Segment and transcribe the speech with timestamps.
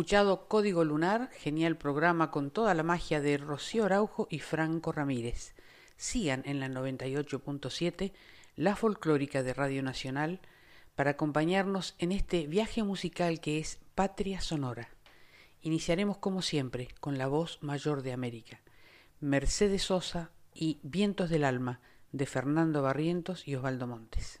[0.00, 5.54] Escuchado Código Lunar, genial programa con toda la magia de Rocío Araujo y Franco Ramírez.
[5.98, 8.14] Sigan en la 98.7,
[8.56, 10.40] la folclórica de Radio Nacional,
[10.94, 14.88] para acompañarnos en este viaje musical que es Patria Sonora.
[15.60, 18.62] Iniciaremos como siempre con la voz mayor de América,
[19.20, 24.40] Mercedes Sosa y Vientos del Alma, de Fernando Barrientos y Osvaldo Montes.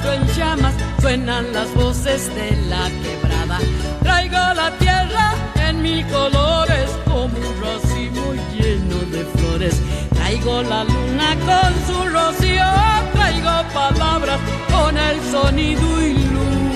[0.00, 3.58] envuelto en llamas, suenan las voces de la quebrada.
[4.02, 5.34] Traigo la tierra
[5.68, 9.80] en mis colores como un racimo lleno de flores.
[10.14, 12.64] Traigo la luna con su rocío,
[13.12, 16.70] traigo palabras con el sonido y luz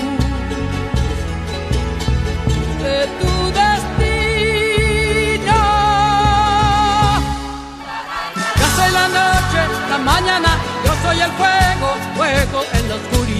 [2.83, 3.93] de tu destino.
[8.55, 12.63] Ya soy la noche, la mañana soy el fuego, fuego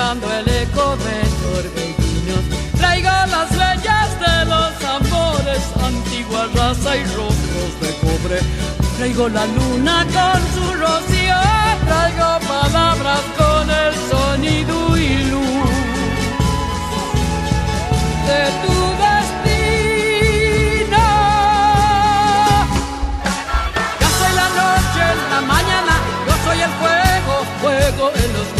[0.00, 2.44] El eco de torbellinos.
[2.78, 8.40] Traigo las leyes de los amores, antigua raza y rostros de cobre.
[8.96, 11.40] Traigo la luna con su rocío,
[11.86, 15.70] traigo palabras con el sonido y luz
[18.26, 19.46] de tu destino.
[24.00, 25.94] Ya soy la noche, la mañana,
[26.26, 28.59] yo soy el fuego, fuego en oscuridad.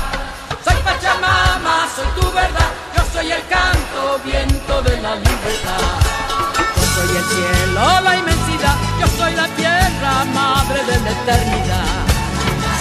[7.21, 11.85] El cielo, la inmensidad, yo soy la tierra, madre de la eternidad.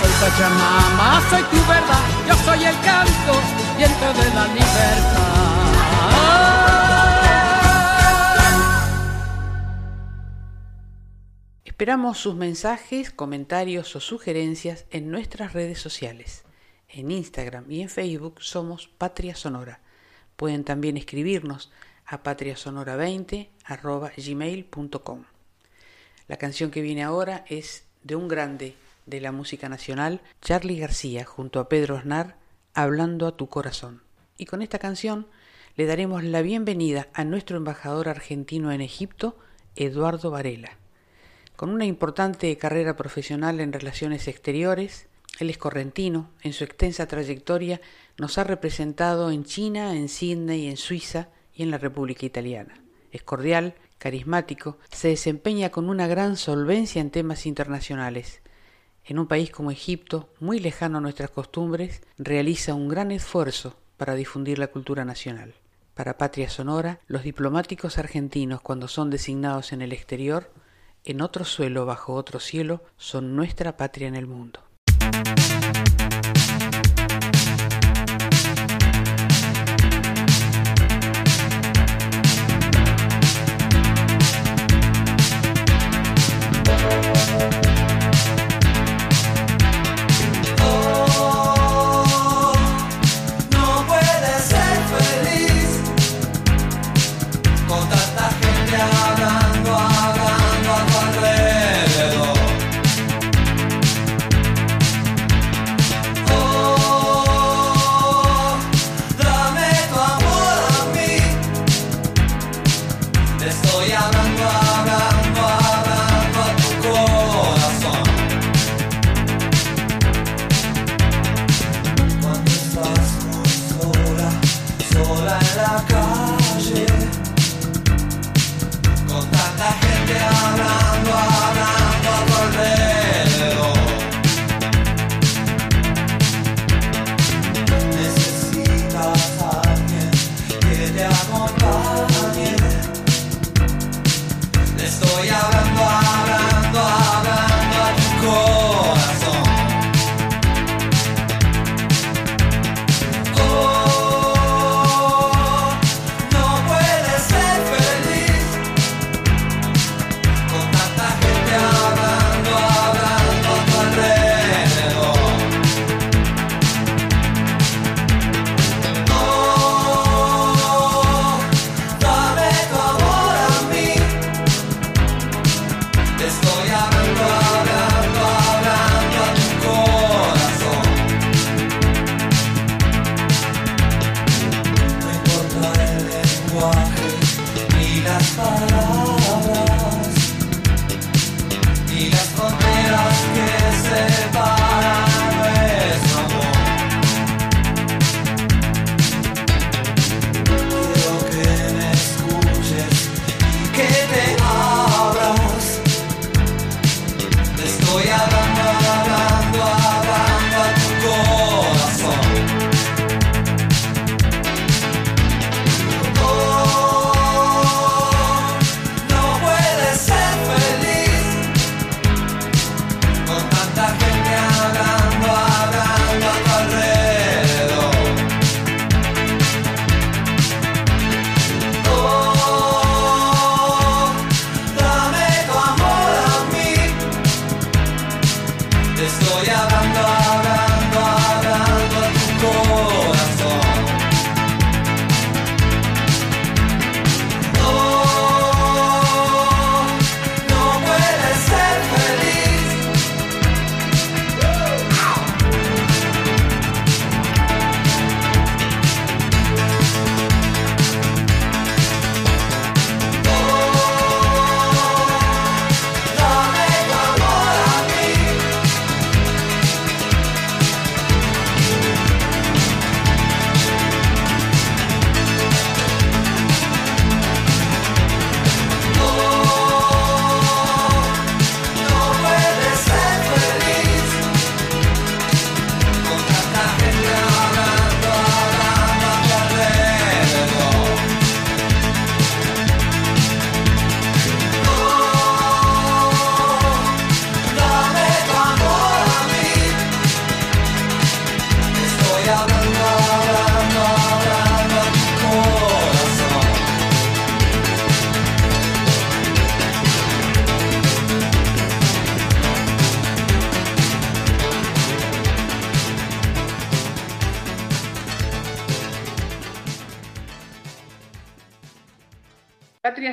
[0.00, 3.32] Soy Pachamama, soy tu verdad, yo soy el canto,
[3.76, 5.50] viento de la libertad.
[11.64, 16.44] Esperamos sus mensajes, comentarios o sugerencias en nuestras redes sociales.
[16.88, 19.80] En Instagram y en Facebook somos Patria Sonora.
[20.36, 21.70] Pueden también escribirnos
[22.10, 23.48] a patriasonora20
[24.16, 25.24] gmail.com.
[26.26, 28.74] La canción que viene ahora es de un grande
[29.06, 32.36] de la música nacional, Charlie García, junto a Pedro Aznar,
[32.72, 34.02] Hablando a tu corazón.
[34.38, 35.26] Y con esta canción
[35.74, 39.36] le daremos la bienvenida a nuestro embajador argentino en Egipto,
[39.74, 40.78] Eduardo Varela.
[41.56, 45.08] Con una importante carrera profesional en relaciones exteriores,
[45.40, 47.80] él es correntino, en su extensa trayectoria
[48.18, 51.28] nos ha representado en China, en Sydney, en Suiza
[51.62, 52.82] en la República Italiana.
[53.10, 58.40] Es cordial, carismático, se desempeña con una gran solvencia en temas internacionales.
[59.04, 64.14] En un país como Egipto, muy lejano a nuestras costumbres, realiza un gran esfuerzo para
[64.14, 65.54] difundir la cultura nacional.
[65.94, 70.50] Para Patria Sonora, los diplomáticos argentinos cuando son designados en el exterior,
[71.04, 74.60] en otro suelo bajo otro cielo, son nuestra patria en el mundo.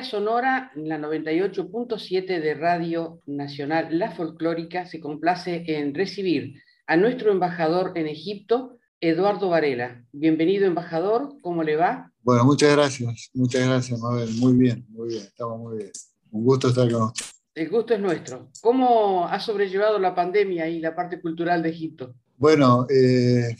[0.08, 7.92] Sonora, la 98.7 de Radio Nacional La Folclórica, se complace en recibir a nuestro embajador
[7.94, 10.02] en Egipto, Eduardo Varela.
[10.12, 12.10] Bienvenido, embajador, ¿cómo le va?
[12.22, 14.30] Bueno, muchas gracias, muchas gracias, Mabel.
[14.38, 15.90] Muy bien, muy bien, estamos muy bien.
[16.30, 17.26] Un gusto estar con usted.
[17.54, 18.48] El gusto es nuestro.
[18.62, 22.14] ¿Cómo ha sobrellevado la pandemia y la parte cultural de Egipto?
[22.38, 23.54] Bueno, eh,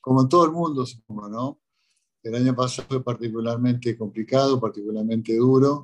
[0.00, 1.60] como todo el mundo, supongo, ¿no?
[2.28, 5.82] El año pasado fue particularmente complicado, particularmente duro,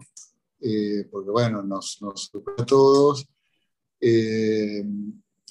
[0.61, 3.27] eh, porque bueno, nos, nos a todos.
[3.99, 4.85] Eh,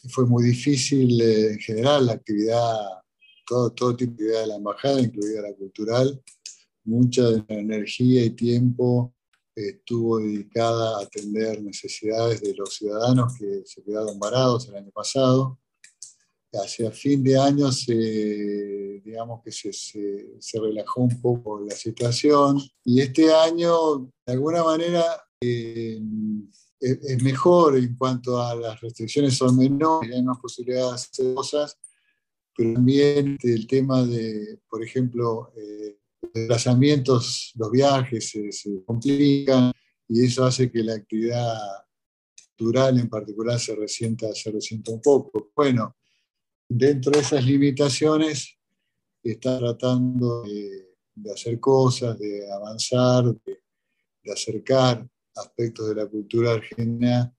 [0.10, 2.78] fue muy difícil eh, en general la actividad,
[3.48, 6.22] todo, todo tipo de actividad de la embajada, incluida la cultural.
[6.84, 9.16] Mucha de la energía y tiempo
[9.56, 15.58] estuvo dedicada a atender necesidades de los ciudadanos que se quedaron varados el año pasado
[16.54, 23.02] hacia fin de año se, digamos que se, se, relajó un poco la situación y
[23.02, 25.04] este año de alguna manera
[25.42, 26.00] eh,
[26.80, 31.80] es, mejor en cuanto a las restricciones son menores, hay más posibilidades de hacer cosas,
[32.56, 35.98] pero también el tema de, por ejemplo, eh,
[36.34, 39.72] desplazamientos, los viajes se, se complican
[40.08, 41.58] y eso hace que la actividad
[42.58, 45.52] cultural en particular se resienta, se resienta un poco.
[45.56, 45.96] Bueno,
[46.76, 48.58] dentro de esas limitaciones
[49.22, 53.62] está tratando de, hacer cosas, de avanzar, de,
[54.32, 57.34] acercar aspectos de la cultura argentina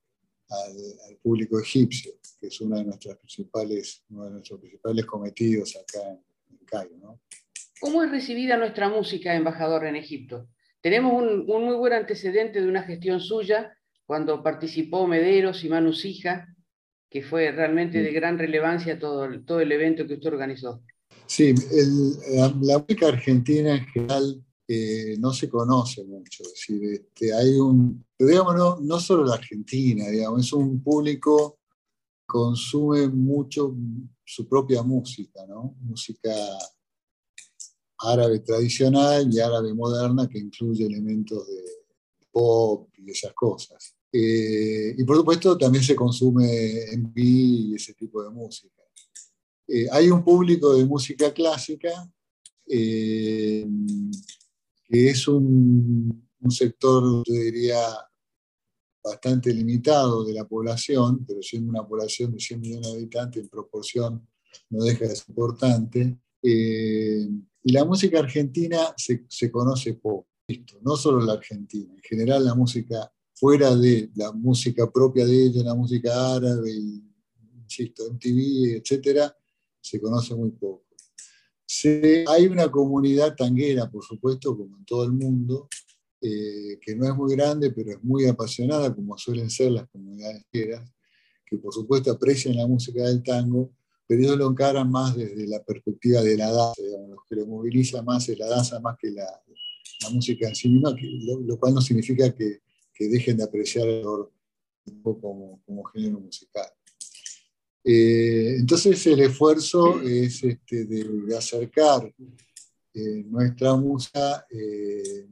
[0.49, 6.11] al, público egipcio, que es uno de, nuestras principales, uno de nuestros principales cometidos acá
[6.11, 7.21] en, Cairo.
[7.81, 10.49] ¿Cómo es recibida nuestra música, embajador, en Egipto?
[10.81, 13.77] Tenemos un, muy buen antecedente de una gestión suya
[14.07, 16.55] cuando participó Mederos y Manu Sija
[17.15, 20.83] que fue realmente de gran relevancia todo, todo el evento que usted organizó.
[21.27, 21.55] Sí,
[22.33, 22.49] la,
[22.81, 26.43] música argentina en general eh, no se conoce mucho.
[26.43, 31.61] Es decir, este, hay un, digamos, no, no, solo la Argentina, digamos, es un público
[32.19, 33.77] que consume mucho
[34.25, 35.77] su propia música, ¿no?
[35.83, 36.33] Música
[37.97, 41.63] árabe tradicional y árabe moderna que incluye elementos de
[42.33, 43.94] pop y esas cosas.
[44.17, 48.81] Eh, y por supuesto también se consume en y ese tipo de música.
[49.67, 51.91] Eh, hay un público de música clásica
[52.65, 53.67] eh,
[54.85, 57.77] que es un, un, sector, yo diría,
[59.03, 63.49] bastante limitado de la población, pero siendo una población de 100 millones de habitantes en
[63.49, 64.29] proporción
[64.71, 66.21] no deja de ser importante.
[66.41, 70.29] y la música argentina se, se conoce poco,
[70.83, 73.11] no solo la argentina, en general la música
[73.45, 76.73] fuera de la música propia de ella, la música árabe,
[77.63, 79.37] insisto, MTV, etcétera,
[79.83, 80.87] se conoce muy poco.
[82.27, 85.69] hay una comunidad tanguera, por supuesto, como en todo el mundo,
[86.23, 90.43] eh, que no es muy grande, pero es muy apasionada, como suelen ser las comunidades
[90.51, 90.91] tangueras,
[91.45, 93.75] que por supuesto aprecian la música del tango,
[94.07, 98.01] pero ellos lo encaran más desde la perspectiva de la danza, lo que lo moviliza
[98.01, 99.27] más es la danza más que la,
[100.13, 100.95] música en sí misma,
[101.47, 102.64] lo cual no significa que
[102.95, 104.05] que dejen de apreciar el
[105.03, 106.67] como, como género musical.
[107.83, 112.11] Eh, entonces el esfuerzo es este, de, acercar
[112.95, 115.27] eh, nuestra música, eh,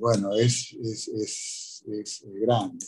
[0.00, 2.86] bueno, es, es, es, es, grande.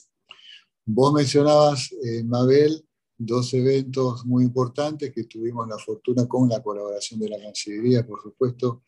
[0.86, 1.90] Vos mencionabas,
[2.24, 2.82] Mabel,
[3.18, 8.22] dos eventos muy importantes que tuvimos la fortuna con la colaboración de la Cancillería, por
[8.22, 8.84] supuesto,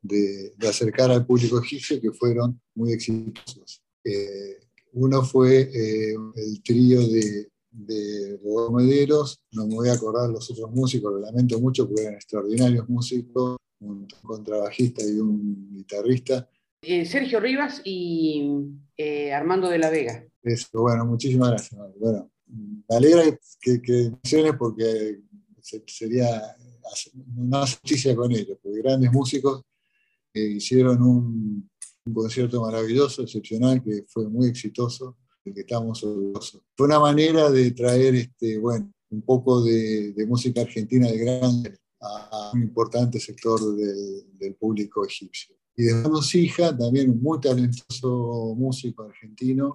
[0.00, 3.83] de, acercar al público egipcio que fueron muy exitosos.
[4.04, 4.58] Eh,
[4.92, 8.38] uno fue eh, el trío de, de
[8.70, 12.88] Mederos, no me voy a acordar los otros músicos, lo lamento mucho porque eran extraordinarios
[12.88, 16.48] músicos, un contrabajista y un guitarrista.
[16.82, 18.46] Eh, Sergio Rivas y
[19.32, 20.24] Armando de la Vega.
[20.42, 21.80] Eso, bueno, muchísimas gracias.
[21.98, 23.22] Bueno, me alegra
[23.60, 25.20] que, que menciones porque
[25.86, 26.40] sería
[27.36, 29.62] una justicia con ellos, porque grandes músicos
[30.34, 31.70] hicieron un,
[32.12, 36.62] concierto maravilloso, excepcional, que fue muy exitoso, del que estamos orgullosos.
[36.76, 42.50] Fue una manera de traer este, bueno, un poco de, música argentina de grande a
[42.52, 45.54] un importante sector del, público egipcio.
[45.76, 49.72] Y dejamos hija, también un muy talentoso músico argentino,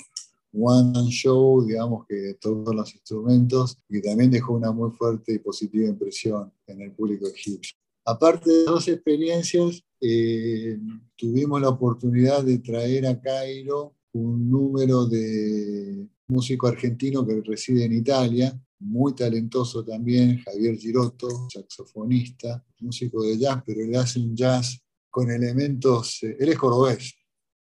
[0.53, 5.89] one show, digamos, que todos los instrumentos, y también dejó una muy fuerte y positiva
[5.89, 7.78] impresión en el público egipcio.
[8.09, 10.79] Aparte de dos experiencias, eh,
[11.15, 17.93] tuvimos la oportunidad de traer a Cairo un número de músico argentino que reside en
[17.93, 24.81] Italia, muy talentoso también, Javier Girotto, saxofonista, músico de jazz, pero él hace un jazz
[25.11, 27.13] con elementos, eh, él es cordobés,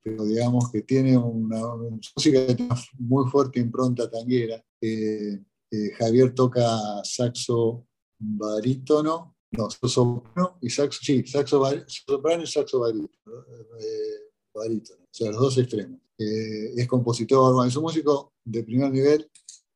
[0.02, 1.62] pero digamos que tiene una,
[2.16, 2.40] música
[3.00, 4.64] muy fuerte impronta tanguera.
[4.80, 5.42] Eh,
[5.98, 6.64] Javier toca
[7.04, 7.86] saxo
[8.18, 13.10] barítono no, soprano y saxo, sí, saxo, soprano y saxo barítono,
[13.80, 16.00] eh, o sea, los dos extremos.
[16.18, 19.30] Eh, es compositor, es un músico de primer nivel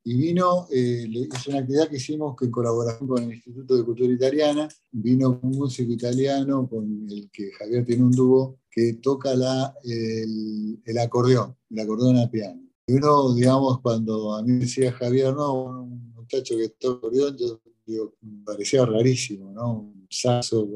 [0.04, 4.12] y vino, eh, es una actividad que hicimos en colaboración con el Instituto de Cultura
[4.12, 9.76] Italiana, vino un músico italiano con el que Javier tiene un dúo que toca la,
[9.84, 12.62] el, el acordeón, el acordeón a piano.
[12.88, 17.62] Y uno, digamos, cuando a mí decía Javier, no, un muchacho que toca acordeón, yo
[17.88, 19.80] me parecía rarísimo, ¿no?
[19.80, 20.68] Un saxo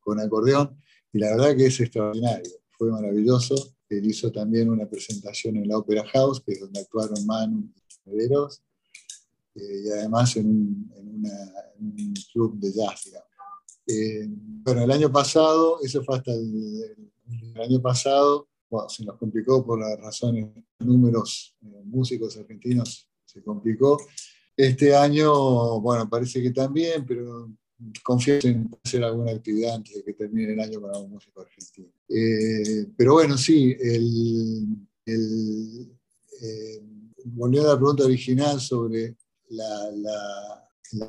[0.00, 0.76] con, acordeón,
[1.12, 3.54] y la verdad que es extraordinario, fue maravilloso.
[3.88, 7.70] Él hizo también una presentación en la Opera House, que es donde actuaron Manu
[8.06, 8.62] y Mederos,
[9.54, 13.12] eh, y además en un, club de jazz,
[13.86, 16.96] eh, bueno, el año pasado, eso fue hasta el,
[17.62, 18.48] año pasado,
[18.88, 20.48] se nos complicó por las razones,
[20.80, 23.98] números eh, músicos argentinos se complicó,
[24.56, 27.50] este año, bueno, parece que también, pero
[28.02, 31.88] confío en hacer alguna actividad antes de que termine el año con algún músico argentino.
[32.08, 36.82] Eh, pero bueno, sí, el, eh,
[37.24, 39.16] volviendo a la pregunta original sobre
[39.50, 40.60] la,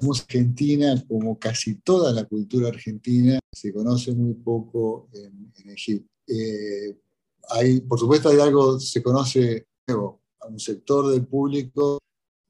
[0.01, 6.09] música argentina, como casi toda la cultura argentina, se conoce muy poco en, Egipto.
[6.27, 6.97] Eh,
[7.49, 11.99] hay, por supuesto, hay algo, se conoce nuevo, a un sector del público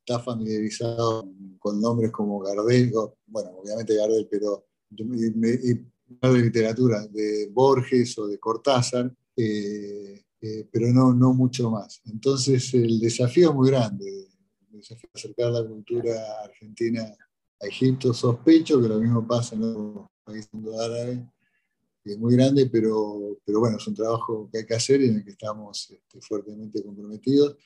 [0.06, 2.92] está familiarizado con nombres como Gardel,
[3.26, 10.94] bueno, obviamente Gardel, pero y, de literatura, de Borges o de Cortázar, eh, eh, pero
[10.94, 12.02] no, no mucho más.
[12.06, 14.28] Entonces el desafío es muy grande,
[14.72, 17.04] el desafío de acercar la cultura argentina
[17.60, 18.14] a Egipto.
[18.14, 21.20] Sospecho que lo mismo pasa en los países árabes,
[22.04, 25.16] es muy grande, pero, pero bueno, es un trabajo que hay que hacer y en
[25.16, 27.58] el que estamos este, fuertemente comprometidos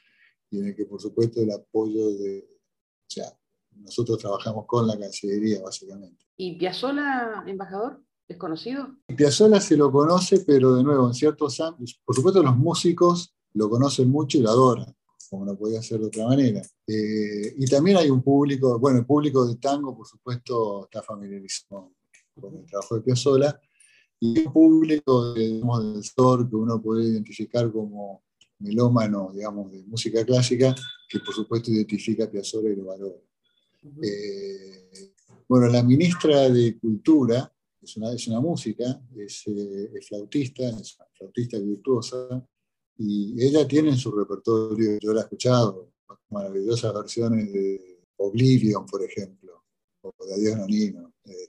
[0.52, 3.26] y en el que por supuesto el apoyo de, o sea,
[3.72, 6.26] nosotros trabajamos con la Cancillería básicamente.
[6.38, 8.04] ¿Y Piazzola, embajador?
[8.28, 8.96] ¿Es conocido?
[9.08, 13.70] Piazzola se lo conoce, pero de nuevo, en ciertos ámbitos, por supuesto los músicos lo
[13.70, 14.96] conocen mucho y lo adoran,
[15.30, 16.62] como no podía ser de otra manera.
[16.88, 21.94] Eh, y también hay un público, bueno, el público de tango, por supuesto, está familiarizado
[22.40, 23.60] con el trabajo de Piazzola,
[24.20, 28.24] y un público digamos, del sector que uno puede identificar como
[28.60, 30.76] melómano, digamos, de música clásica,
[31.08, 33.20] que por supuesto identifica a Piazzolla y lo valora.
[34.02, 35.14] Eh,
[35.48, 37.52] bueno, la ministra de Cultura
[37.82, 42.46] es una, es una música, es, eh, flautista, es una flautista virtuosa,
[42.98, 45.94] y ella tiene en su repertorio, yo la he escuchado,
[46.30, 49.64] maravillosas versiones de Oblivion, por ejemplo,
[50.02, 51.14] o de Adiós Nonino.
[51.26, 51.48] Eh,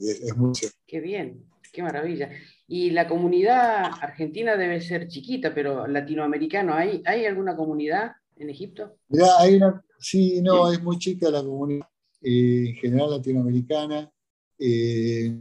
[0.00, 1.46] es, es Qué bien.
[1.72, 2.30] Qué maravilla.
[2.68, 8.96] Y la comunidad argentina debe ser chiquita, pero latinoamericano, ¿hay, ¿hay alguna comunidad en Egipto?
[9.38, 11.88] hay una, sí, no, es muy chica la comunidad
[12.22, 14.10] eh, en general latinoamericana
[14.58, 15.34] eh,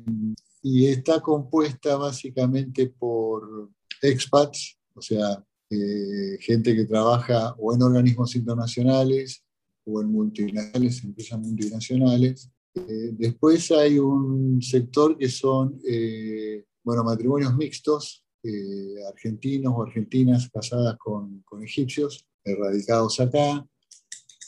[0.61, 8.35] y está compuesta básicamente por expats, o sea, eh, gente que trabaja o en organismos
[8.37, 9.43] internacionales
[9.83, 17.53] o en multinacionales, empresas multinacionales, eh, después hay un sector que son, eh, bueno, matrimonios
[17.53, 23.67] mixtos, eh, argentinos o argentinas casadas con, egipcios, erradicados acá.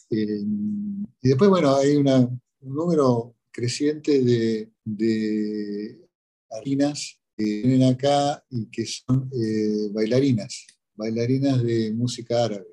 [0.10, 0.26] Y
[1.22, 6.10] después, bueno, hay un número creciente de, de
[6.50, 12.68] arinas que vienen acá y que son eh, bailarinas, bailarinas de música árabe.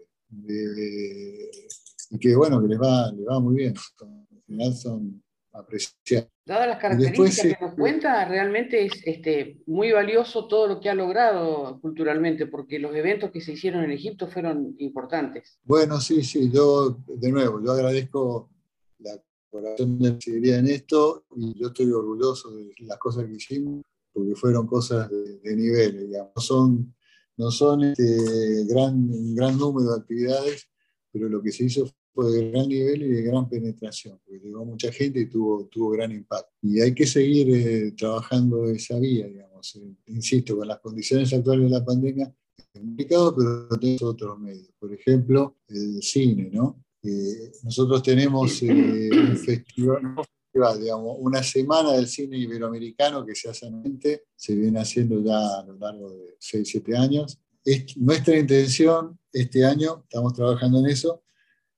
[2.10, 3.74] y que bueno, que les va, les va muy bien.
[3.76, 5.24] Al final son
[5.56, 6.28] apreciadas.
[6.44, 10.88] Dadas las características que nos este, cuenta, realmente es este, muy valioso todo lo que
[10.88, 15.58] ha logrado culturalmente, porque los eventos que se hicieron en Egipto fueron importantes.
[15.64, 18.50] Bueno, sí, sí, yo, de nuevo, yo agradezco
[18.98, 23.82] la colaboración de la en esto y yo estoy orgulloso de las cosas que hicimos,
[24.12, 26.32] porque fueron cosas de, nivel, digamos.
[26.36, 26.94] No son,
[27.36, 30.68] no son este gran, un gran número de actividades,
[31.10, 31.88] pero lo que se hizo
[32.24, 36.12] de gran nivel y de gran penetración, porque llegó mucha gente y tuvo, tuvo gran
[36.12, 36.52] impacto.
[36.62, 39.76] Y hay que seguir eh, trabajando esa vía, digamos.
[39.76, 44.70] Eh, insisto, con las condiciones actuales de la pandemia es complicado, pero tenemos otros medios.
[44.78, 46.82] Por ejemplo, el cine, ¿no?
[47.02, 54.24] Eh, nosotros tenemos un festival, digamos, una semana del cine iberoamericano que se hace anualmente,
[54.34, 57.38] se viene haciendo ya a lo largo de 6, 7 años.
[57.64, 61.22] Es nuestra intención este año, estamos trabajando en eso,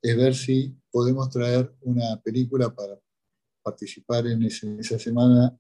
[0.01, 2.99] es ver si podemos traer una película para
[3.63, 5.59] participar en, esa semana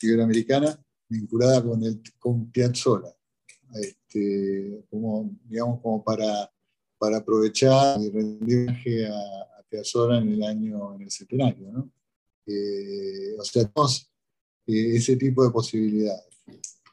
[0.00, 3.14] iberoamericana vinculada con, el, con Piazzolla,
[3.74, 6.50] este, como, digamos, como para,
[6.98, 11.70] para aprovechar y rendir a, a en el año, en el centenario.
[11.72, 11.90] ¿no?
[12.46, 14.10] Eh, o sea, tenemos
[14.66, 16.26] eh, ese tipo de posibilidades,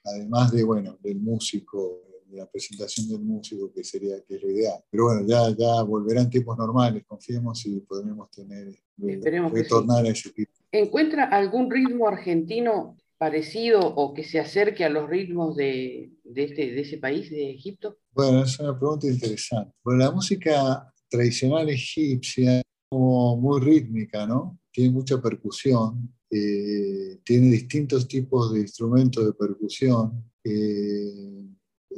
[0.03, 2.04] además de, bueno, del músico
[2.35, 4.83] la presentación del músico, que sería que es lo ideal.
[4.89, 10.31] Pero bueno, ya, ya volverán tiempos normales, confiemos y podremos tener, eh, retornar a ese
[10.31, 10.51] tipo.
[10.71, 16.71] ¿Encuentra algún ritmo argentino parecido o que se acerque a los ritmos de, de, este,
[16.71, 17.97] de ese país, de Egipto?
[18.11, 19.73] Bueno, es una pregunta interesante.
[19.83, 24.59] Bueno, la música tradicional egipcia como muy rítmica, ¿no?
[24.71, 30.23] Tiene mucha percusión, eh, tiene distintos tipos de instrumentos de percusión.
[30.43, 31.45] Eh,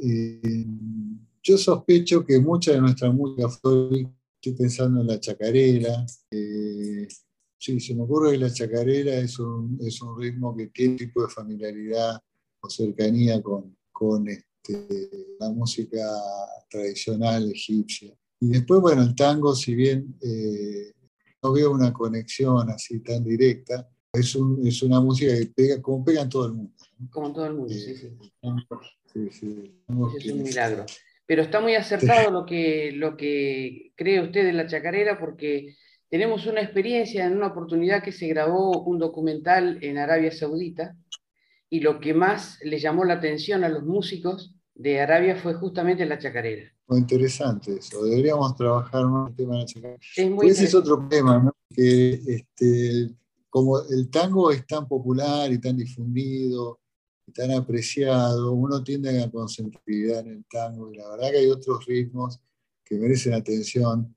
[0.00, 0.66] eh,
[1.42, 4.08] yo sospecho que mucha de nuestra música estoy
[4.56, 7.08] pensando en la chacarera, eh,
[7.58, 10.98] sí, se me ocurre que la chacarera es un, es un ritmo que tiene un
[10.98, 12.20] tipo de familiaridad
[12.60, 16.06] o cercanía con, con este, la música
[16.70, 18.16] tradicional egipcia.
[18.40, 20.92] Y después, bueno, el tango, si bien eh,
[21.42, 26.04] no veo una conexión así tan directa, es, un, es una música que pega como
[26.04, 26.72] pega en todo el mundo.
[27.10, 28.08] Como en todo el mundo, sí, sí.
[29.14, 30.84] Es un milagro.
[31.26, 35.76] Pero está muy acertado lo que, lo que cree usted de la chacarera porque
[36.08, 40.96] tenemos una experiencia en una oportunidad que se grabó un documental en Arabia Saudita
[41.68, 46.06] y lo que más le llamó la atención a los músicos de Arabia fue justamente
[46.06, 46.72] la chacarera.
[46.86, 49.98] Muy interesante eso, deberíamos trabajar más el tema de la chacarera.
[50.44, 51.54] ese es otro tema, ¿no?
[51.74, 53.10] que este,
[53.50, 56.80] como el tango es tan popular y tan difundido,
[57.32, 61.84] tan apreciado, uno tiende a concentrarse en el tango y la verdad que hay otros
[61.86, 62.40] ritmos
[62.84, 64.14] que merecen atención.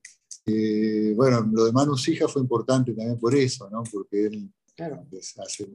[1.16, 3.84] bueno, lo de Manu Sija fue importante también por eso, ¿no?
[3.92, 5.06] porque él claro.
[5.46, 5.68] hace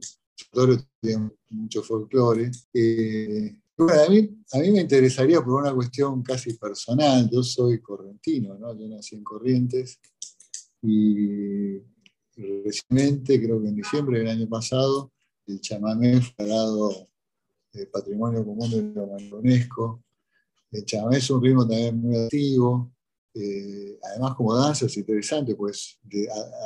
[1.01, 2.51] tiene mucho folclore.
[2.73, 7.79] Eh, bueno, a mí, a mí me interesaría por una cuestión casi personal, yo soy
[7.79, 8.77] correntino, ¿no?
[8.77, 9.99] yo nací en Corrientes
[10.81, 11.77] y
[12.35, 15.11] recientemente, creo que en diciembre del año pasado,
[15.45, 17.09] el chamamé fue dado
[17.85, 20.03] Patrimonio Común de la UNESCO.
[20.71, 22.91] El chamamé es un ritmo también muy activo.
[23.33, 25.99] Eh, además, como danza es interesante, pues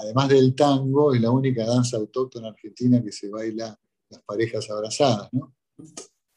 [0.04, 3.78] además del tango, es la única danza autóctona argentina que se baila
[4.10, 5.54] las parejas abrazadas, ¿no?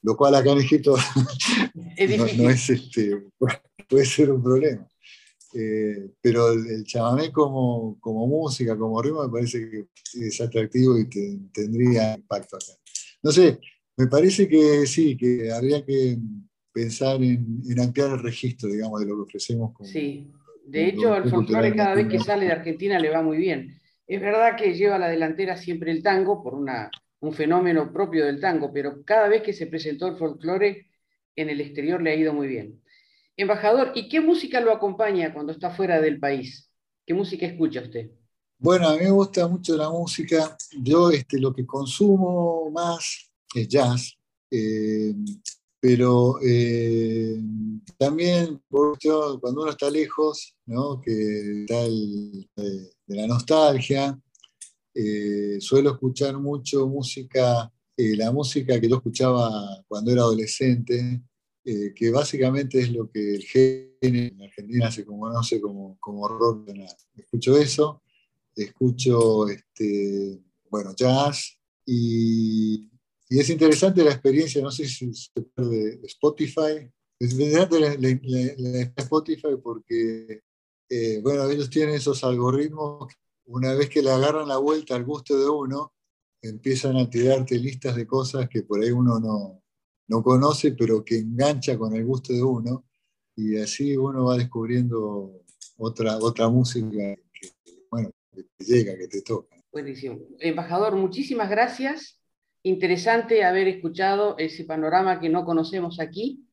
[0.03, 0.97] Lo cual acá en Egipto
[2.37, 3.23] no, es este,
[3.89, 4.87] puede ser un problema.
[5.55, 9.87] Eh, pero el, chamamé como, como, música, como ritmo, me parece que
[10.27, 11.09] es atractivo y
[11.53, 12.73] tendría impacto acá.
[13.23, 13.61] No sé,
[13.97, 16.19] me parece que sí, que habría que
[16.73, 19.73] pensar en, ampliar el registro, digamos, de lo que ofrecemos.
[19.83, 20.31] sí,
[20.67, 23.81] de hecho, el folclore cada vez que sale de Argentina le va muy bien.
[24.07, 28.25] Es verdad que lleva a la delantera siempre el tango por una, un fenómeno propio
[28.25, 30.87] del tango, pero cada vez que se presentó el folclore
[31.37, 32.83] en el exterior le ha ido muy bien.
[33.37, 36.71] Embajador, ¿y qué música lo acompaña cuando está fuera del país?
[37.07, 38.11] ¿Qué música escucha usted?
[38.59, 40.57] Bueno, a mí me gusta mucho la música.
[40.81, 44.17] Yo este, lo que consumo más es jazz,
[44.51, 45.15] eh,
[45.81, 47.41] pero eh,
[47.99, 51.01] también cuando uno está lejos, ¿no?
[51.01, 54.19] que está de, la nostalgia,
[54.95, 61.23] eh, suelo escuchar mucho música, la música que yo escuchaba cuando era adolescente,
[61.67, 66.69] eh, que básicamente es lo que el género en Argentina se conoce como, como rock
[67.17, 68.03] Escucho eso,
[68.55, 72.91] escucho este, bueno, jazz y,
[73.29, 79.57] y, es interesante la experiencia, no sé si se puede Spotify, es interesante la, Spotify
[79.63, 80.43] porque,
[80.89, 83.13] eh, bueno, ellos tienen esos algoritmos,
[83.47, 85.93] una vez que le agarran la vuelta al gusto de uno,
[86.43, 89.63] empiezan a tirarte listas de cosas que por ahí uno no,
[90.09, 92.85] no conoce, pero que engancha con el gusto de uno,
[93.37, 95.43] y así uno va descubriendo
[95.77, 97.51] otra, otra música que,
[97.91, 99.57] bueno, que te llega, que te toca.
[99.73, 100.21] Buenísimo.
[100.39, 102.21] Embajador, muchísimas gracias.
[102.67, 106.47] Interesante haber escuchado ese panorama que no conocemos aquí.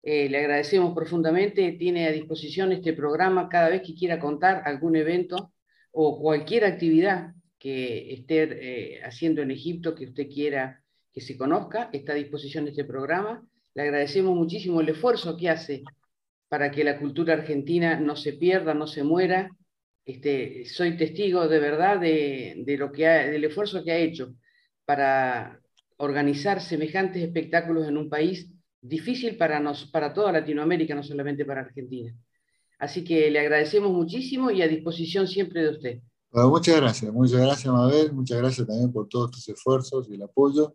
[0.00, 1.72] Eh, le agradecemos profundamente.
[1.72, 5.52] Tiene a disposición este programa cada vez que quiera contar algún evento
[5.90, 11.90] o cualquier actividad que esté eh, haciendo en Egipto que usted quiera que se conozca,
[11.92, 13.44] está a disposición este programa.
[13.74, 15.82] Le agradecemos muchísimo el esfuerzo que hace
[16.48, 19.50] para que la cultura argentina no se pierda, no se muera.
[20.04, 24.36] Este, soy testigo de verdad de, lo que del esfuerzo que ha hecho
[24.90, 25.60] para
[25.98, 28.50] organizar semejantes espectáculos en un país
[28.82, 32.12] difícil para, nos, para toda Latinoamérica, no solamente para Argentina.
[32.76, 36.00] Así que le agradecemos muchísimo y a disposición siempre de usted.
[36.32, 40.74] muchas gracias, muchas gracias Mabel, muchas gracias también por todos tus esfuerzos y el apoyo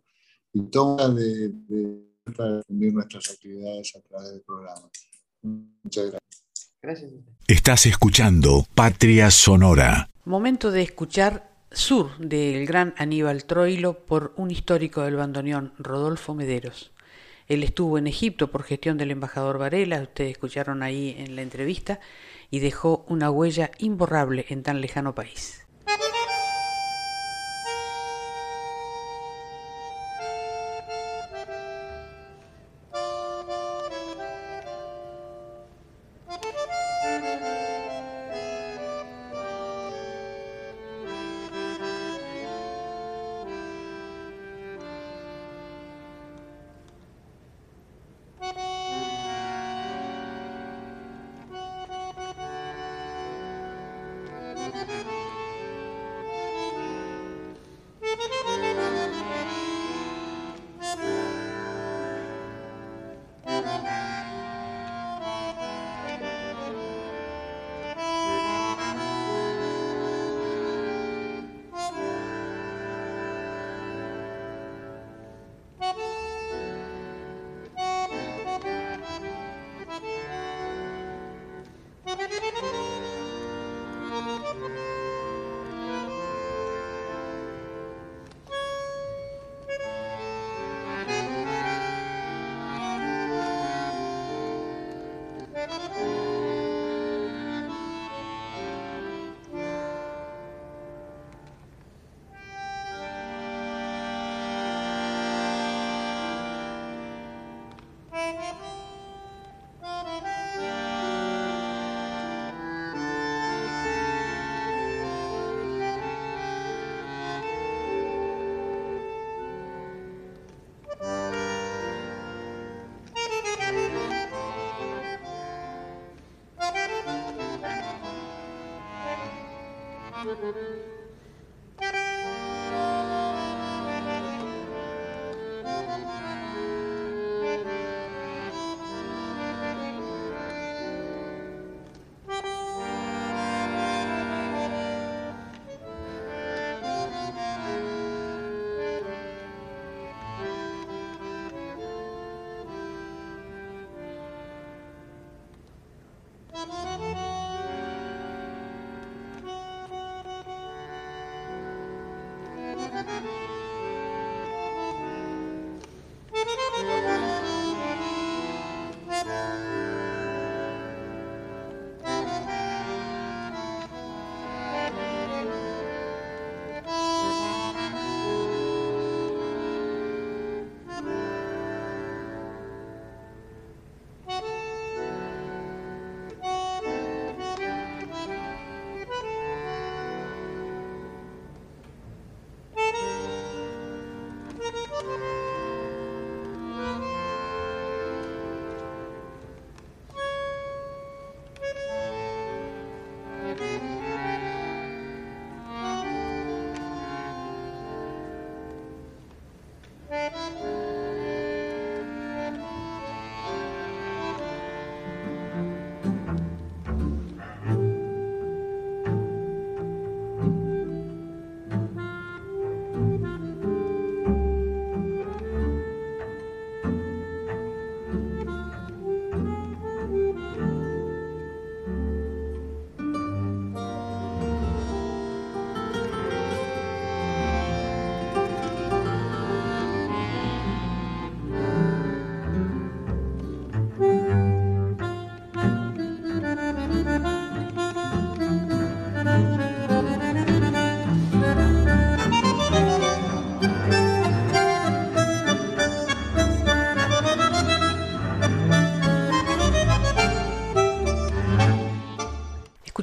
[0.50, 1.52] y toma de,
[2.24, 4.88] difundir nuestras actividades a través del programa.
[5.42, 6.44] Muchas gracias.
[6.80, 7.12] Gracias.
[7.48, 10.08] Estás escuchando Patria Sonora.
[10.24, 16.90] Momento de escuchar Sur del gran Aníbal Troilo por un histórico del bandoneón, Rodolfo Mederos.
[17.48, 22.00] Él estuvo en Egipto por gestión del embajador Varela, ustedes escucharon ahí en la entrevista,
[22.50, 25.65] y dejó una huella imborrable en tan lejano país.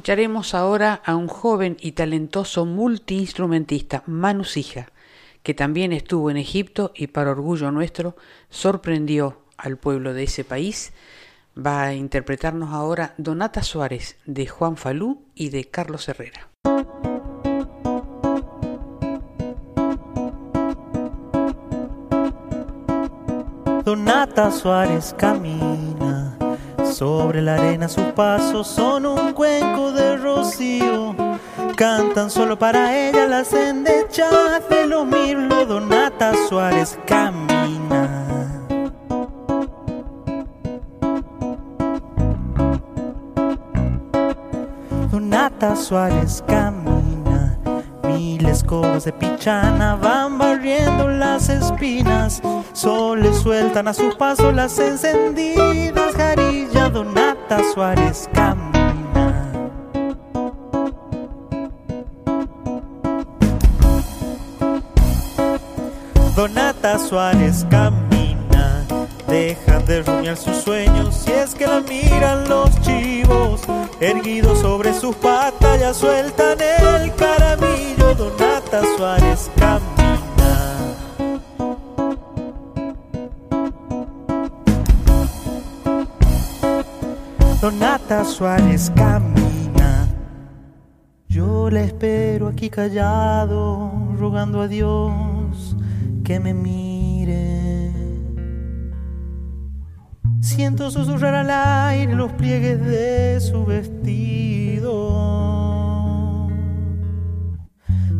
[0.04, 4.88] Escucharemos ahora a un joven y talentoso multiinstrumentista, Manu Sija,
[5.42, 8.14] que también estuvo en Egipto y para orgullo nuestro
[8.50, 10.92] sorprendió al pueblo de ese país.
[11.56, 16.50] Va a interpretarnos ahora Donata Suárez de Juan Falú y de Carlos Herrera.
[23.86, 26.13] Donata Suárez camina
[26.94, 31.14] sobre la arena, sus pasos son un cuenco de rocío.
[31.76, 35.66] Cantan solo para ella las endechas de lo mirlo.
[35.66, 38.08] Donata Suárez camina.
[45.10, 46.83] Donata Suárez camina.
[48.54, 52.40] Mil escobas de pichana van barriendo las espinas.
[52.72, 56.14] Sol le sueltan a su paso las encendidas.
[56.14, 59.50] Jarilla Donata Suárez camina.
[66.36, 68.84] Donata Suárez camina,
[69.26, 73.62] deja de rumiar sus sueños si es que la miran los chivos,
[74.00, 75.53] erguidos sobre sus patas
[75.84, 78.14] ya sueltan el caramillo.
[78.14, 80.52] Donata Suárez camina.
[87.60, 90.08] Donata Suárez camina.
[91.28, 95.76] Yo la espero aquí callado, rogando a Dios
[96.24, 97.92] que me mire.
[100.40, 105.33] Siento susurrar al aire los pliegues de su vestido.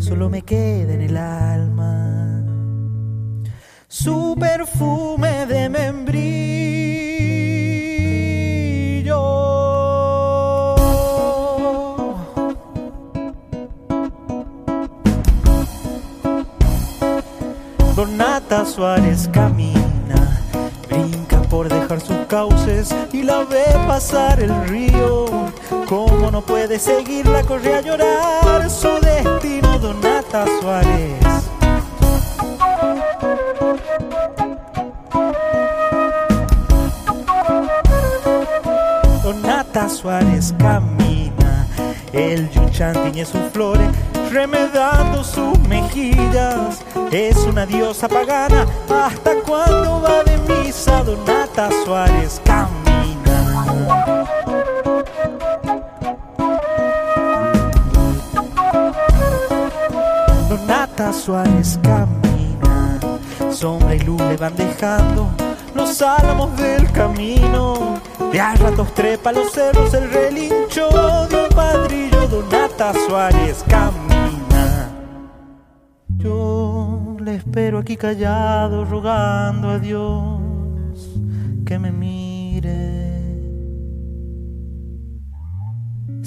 [0.04, 2.42] Solo me queda en el alma
[3.88, 5.94] su perfume de membrillo.
[17.96, 20.38] Donata Suárez camina,
[20.86, 25.24] brinca por dejar sus cauces y la ve pasar el río.
[25.88, 31.24] Como no puede seguirla, corre a llorar su destino, Donata Suárez.
[39.22, 41.66] Donata Suárez camina,
[42.12, 43.88] el yuchan tiñe sus flores
[44.34, 46.80] remedando sus mejillas.
[47.12, 52.83] Es una diosa pagana, hasta cuando va de misa, Donata Suárez camina.
[60.96, 63.00] Donata Suárez camina,
[63.50, 65.28] sombra y luz le van dejando
[65.74, 68.00] los álamos del camino.
[68.30, 70.88] De a ratos trepa los cerros el relincho
[71.28, 74.88] de un padrillo, Donata Suárez camina.
[76.16, 80.38] Yo le espero aquí callado, rogando a Dios
[81.66, 82.23] que me mire.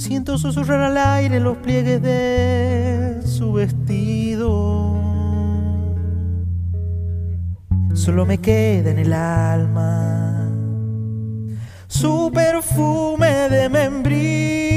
[0.07, 4.95] Siento susurrar al aire los pliegues de su vestido.
[7.93, 10.49] Solo me queda en el alma
[11.89, 14.76] su perfume de membrillo.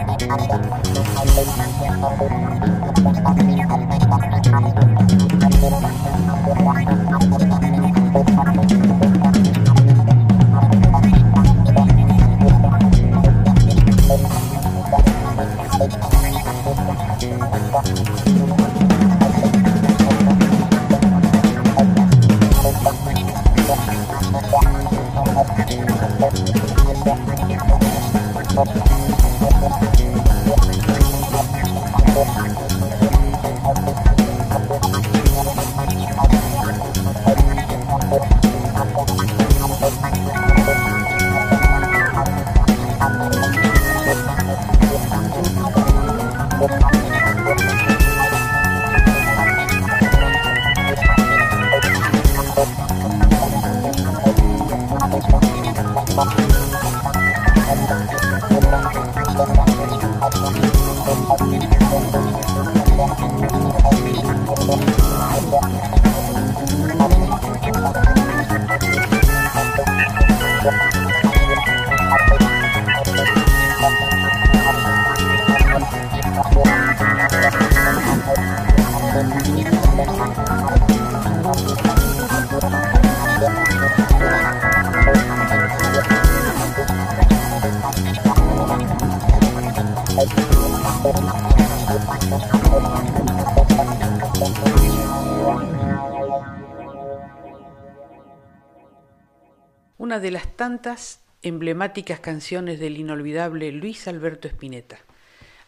[100.11, 104.99] una de las tantas emblemáticas canciones del inolvidable Luis Alberto Spinetta.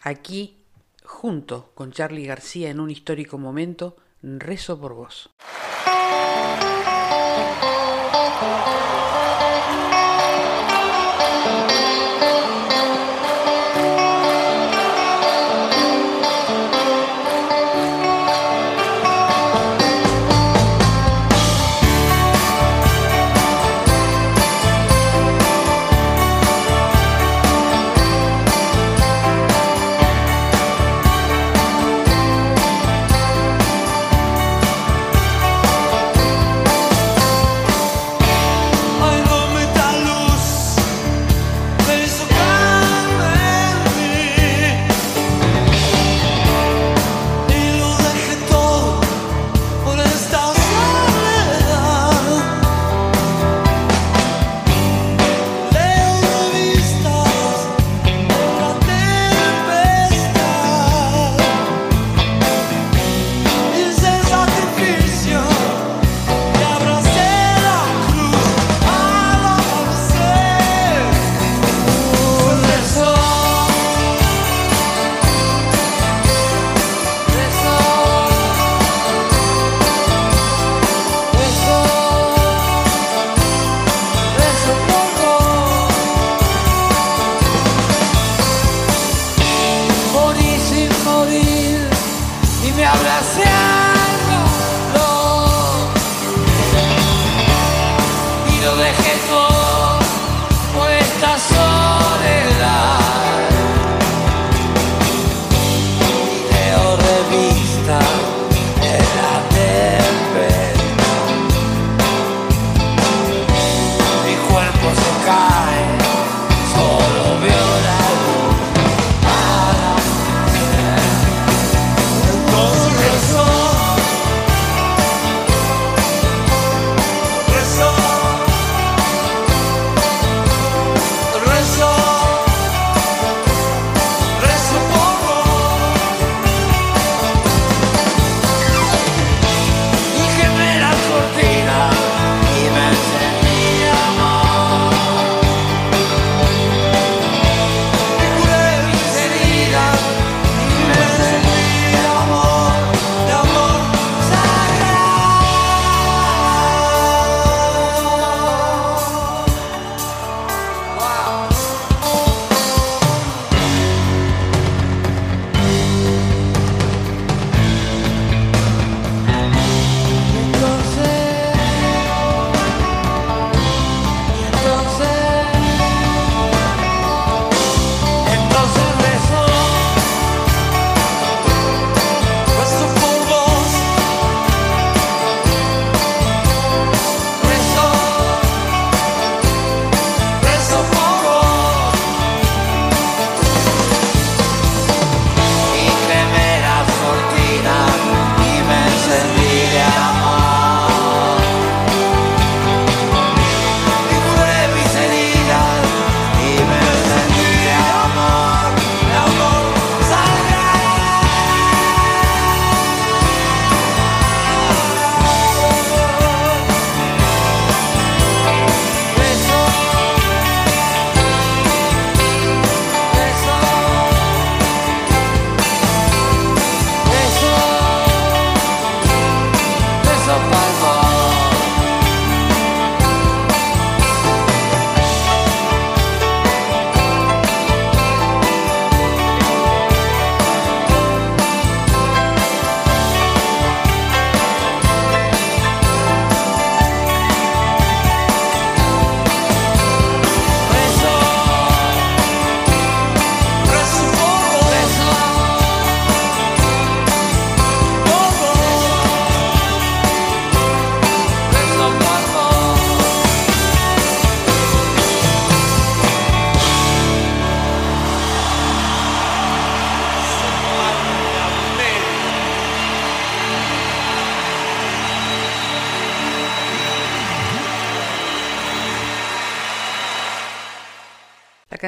[0.02, 0.58] Aquí,
[1.02, 5.30] junto con Charly García en un histórico momento, rezo por vos.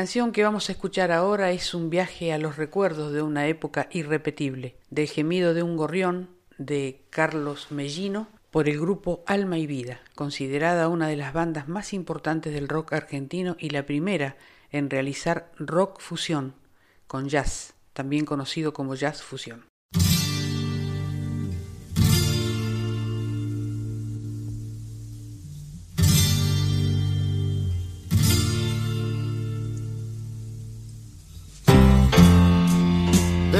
[0.06, 3.88] Canción que vamos a escuchar ahora es un viaje a los recuerdos de una época
[3.90, 10.00] irrepetible, del gemido de un gorrión de Carlos Mellino por el grupo Alma y Vida,
[10.14, 14.36] considerada una de las bandas más importantes del rock argentino y la primera
[14.70, 16.54] en realizar rock fusión
[17.08, 19.64] con jazz, también conocido como jazz fusión.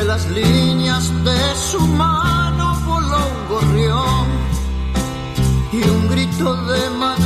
[0.07, 4.27] Las líneas de su mano voló un gorrión
[5.73, 7.26] y un grito de madrugada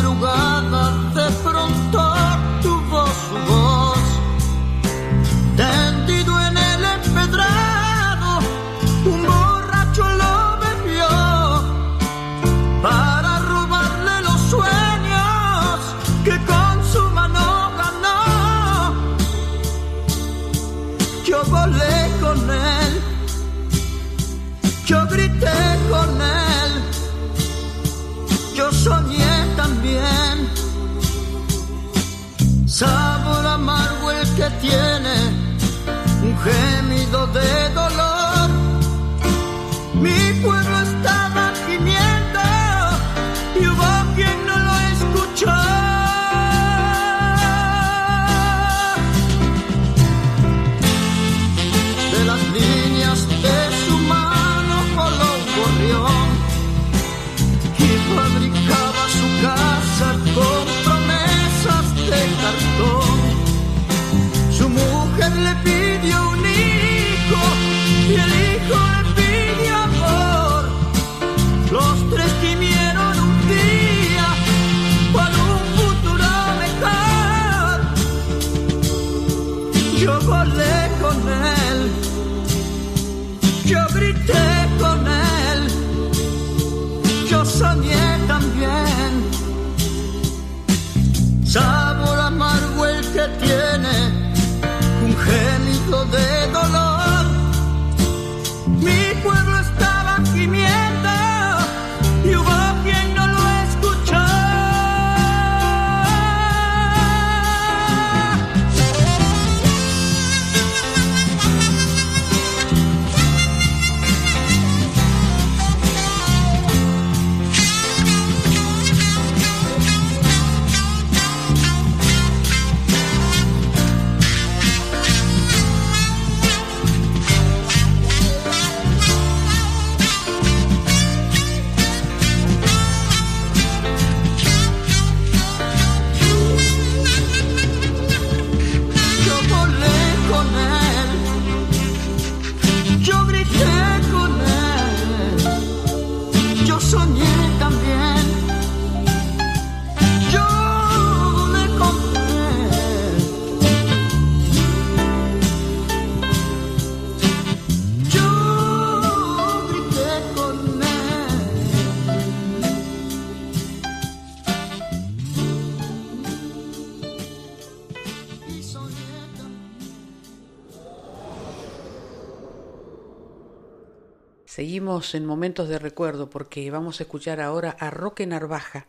[174.90, 178.88] En momentos de recuerdo porque vamos a escuchar ahora a Roque Narvaja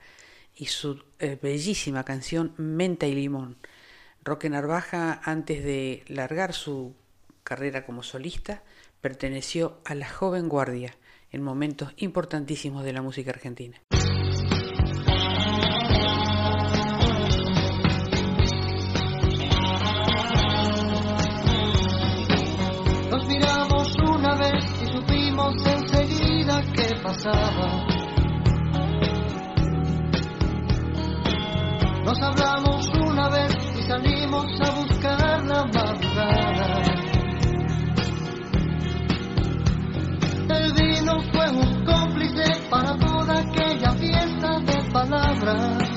[0.55, 3.57] y su eh, bellísima canción Menta y Limón.
[4.23, 6.95] Roque Narvaja, antes de largar su
[7.43, 8.63] carrera como solista,
[8.99, 10.95] perteneció a la Joven Guardia
[11.31, 13.79] en momentos importantísimos de la música argentina.
[32.05, 36.81] Nos hablamos una vez y salimos a buscar la madrugada.
[40.47, 45.89] El vino fue un cómplice para toda aquella fiesta de palabras.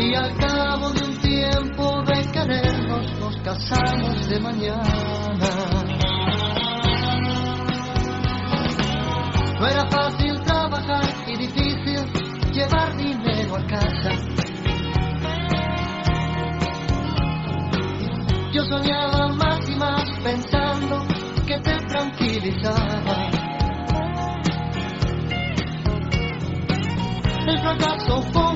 [0.00, 5.07] Y al cabo de un tiempo de querernos nos casamos de mañana.
[22.58, 23.30] Tranquilizaba.
[27.46, 28.47] El fracaso fue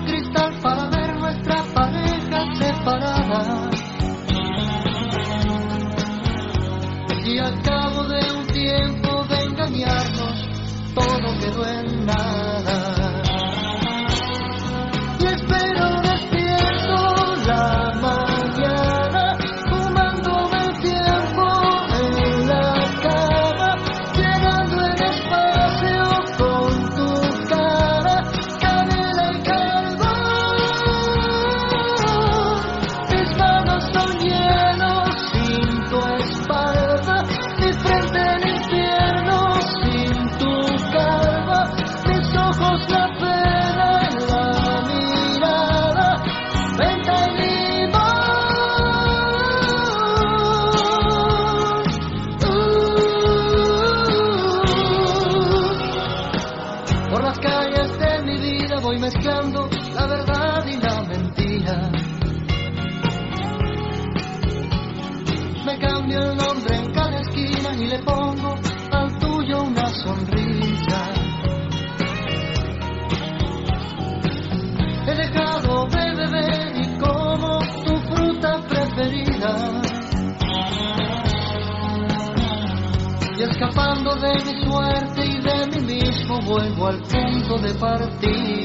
[86.45, 88.62] vuelvo al punto de partida.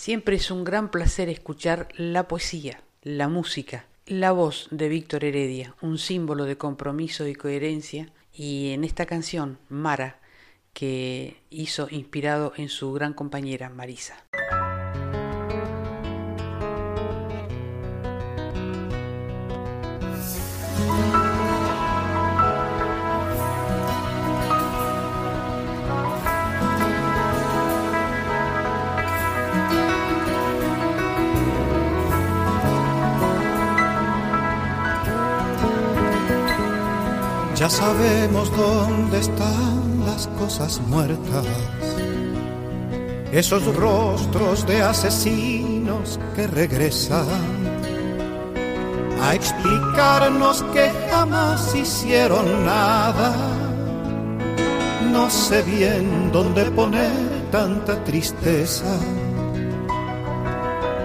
[0.00, 5.74] Siempre es un gran placer escuchar la poesía, la música, la voz de Víctor Heredia,
[5.82, 10.18] un símbolo de compromiso y coherencia, y en esta canción, Mara,
[10.72, 14.24] que hizo inspirado en su gran compañera Marisa.
[37.70, 41.46] Sabemos dónde están las cosas muertas,
[43.30, 47.28] esos rostros de asesinos que regresan
[49.22, 53.36] a explicarnos que jamás hicieron nada.
[55.12, 57.12] No sé bien dónde poner
[57.52, 58.98] tanta tristeza.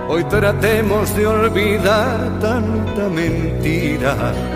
[0.09, 4.54] Hoy tratemos de olvidar tanta mentira.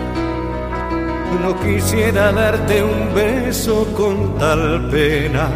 [1.38, 5.48] No quisiera darte un beso con tal pena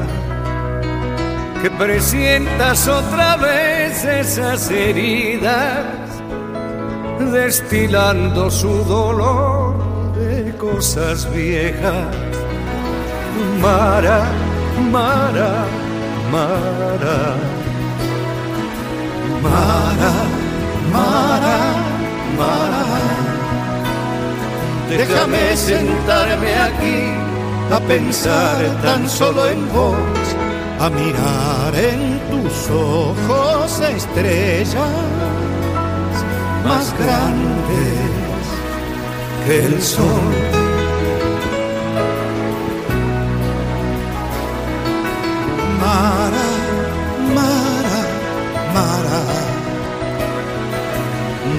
[1.64, 5.86] que presientas otra vez esas heridas,
[7.32, 12.14] destilando su dolor de cosas viejas.
[13.62, 14.24] Mara,
[14.92, 15.64] Mara,
[16.30, 17.34] Mara.
[19.42, 20.12] Mara,
[20.92, 21.58] Mara,
[22.36, 23.13] Mara.
[24.88, 27.24] Déjame sentarme aquí
[27.72, 29.96] a pensar tan solo en vos,
[30.78, 34.74] a mirar en tus ojos estrellas
[36.64, 38.04] más grandes
[39.46, 40.04] que el sol.
[45.80, 46.48] Mara,
[47.34, 48.00] Mara,
[48.74, 49.22] Mara,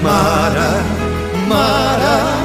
[0.02, 0.70] Mara,
[1.48, 2.35] Mara.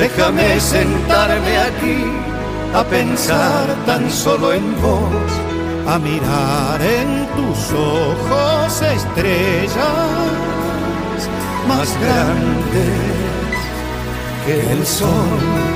[0.00, 1.98] Déjame sentarme aquí
[2.72, 5.30] a pensar tan solo en vos,
[5.86, 9.76] a mirar en tus ojos estrellas
[11.68, 13.50] más grandes
[14.46, 15.69] que el sol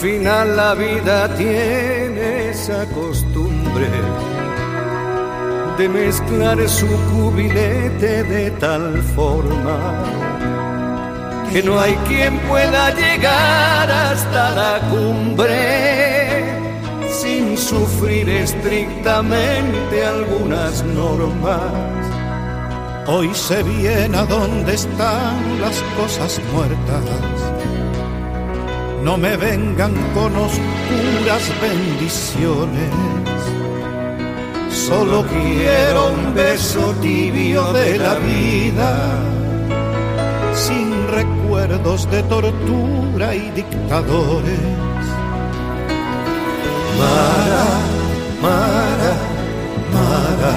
[0.00, 3.88] final la vida tiene esa costumbre
[5.78, 10.04] de mezclar su cubilete de tal forma
[11.50, 16.44] que no hay quien pueda llegar hasta la cumbre
[17.08, 21.62] sin sufrir estrictamente algunas normas.
[23.06, 27.55] Hoy sé bien a dónde están las cosas muertas
[29.02, 32.90] no me vengan con oscuras bendiciones.
[34.70, 38.90] Solo quiero un beso tibio de la vida,
[40.54, 44.60] sin recuerdos de tortura y dictadores.
[46.98, 47.66] Mara,
[48.42, 49.14] Mara,
[49.92, 50.54] Mara,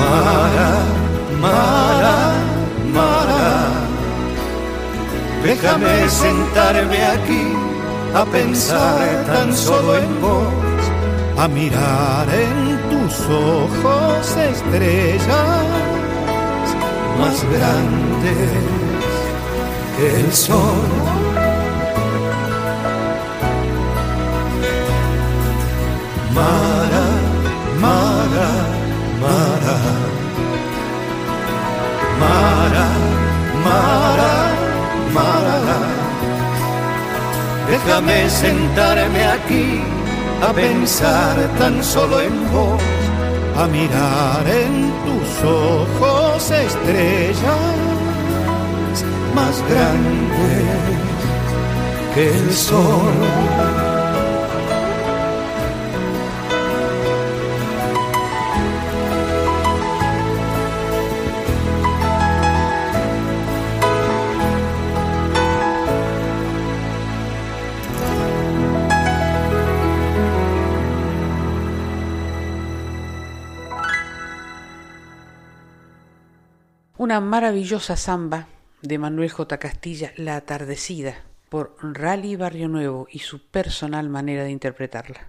[0.00, 0.70] Mara,
[1.40, 2.34] Mara,
[2.92, 3.31] Mara.
[5.42, 7.52] Déjame sentarme aquí
[8.14, 10.82] a pensar tan solo en vos,
[11.36, 15.66] a mirar en tus ojos estrellas
[17.18, 18.50] más grandes
[19.96, 20.88] que el sol.
[26.34, 27.06] Mara,
[27.80, 28.50] Mara,
[29.20, 29.78] Mara,
[32.20, 32.88] Mara,
[33.64, 34.41] Mara.
[37.72, 39.80] Déjame sentarme aquí
[40.46, 42.82] a pensar tan solo en vos,
[43.56, 47.74] a mirar en tus ojos estrellas
[49.34, 50.66] más grandes
[52.14, 53.61] que el sol.
[77.02, 78.46] Una maravillosa samba
[78.80, 79.58] de Manuel J.
[79.58, 81.16] Castilla, La Atardecida,
[81.48, 85.26] por Rally Barrio Nuevo y su personal manera de interpretarla.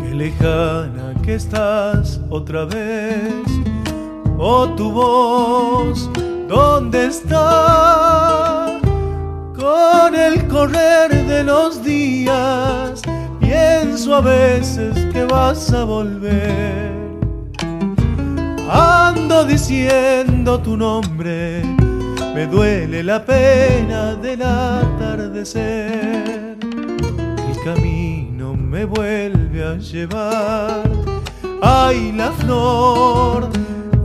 [0.00, 3.59] Qué lejana que estás otra vez
[4.40, 6.10] oh tu voz,
[6.48, 8.80] ¿dónde está?
[9.54, 13.02] Con el correr de los días,
[13.38, 16.90] pienso a veces que vas a volver.
[18.70, 21.62] Ando diciendo tu nombre,
[22.34, 26.56] me duele la pena del atardecer.
[27.50, 30.88] El camino me vuelve a llevar,
[31.60, 33.50] ay la flor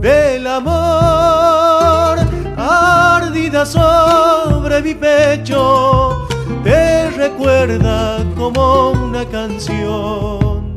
[0.00, 2.18] del amor,
[2.56, 6.26] ardida sobre mi pecho,
[6.62, 10.74] te recuerda como una canción.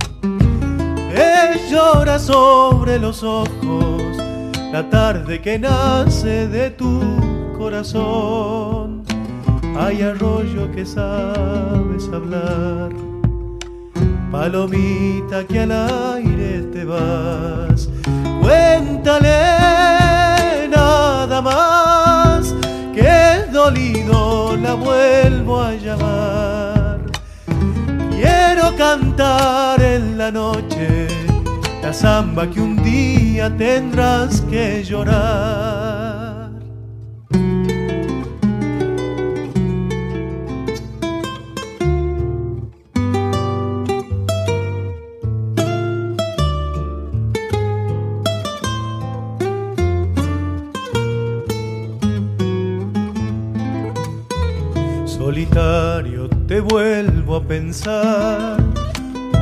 [1.14, 4.02] Te llora sobre los ojos
[4.72, 7.02] la tarde que nace de tu
[7.58, 9.04] corazón.
[9.78, 12.90] Hay arroyo que sabes hablar,
[14.32, 17.90] palomita que al aire te vas
[18.40, 19.38] Cuéntale
[20.70, 22.54] nada más
[22.94, 27.00] que dolido la vuelvo a llamar.
[28.12, 31.08] Quiero cantar en la noche
[31.82, 35.99] la samba que un día tendrás que llorar.
[55.30, 58.58] solitario te vuelvo a pensar,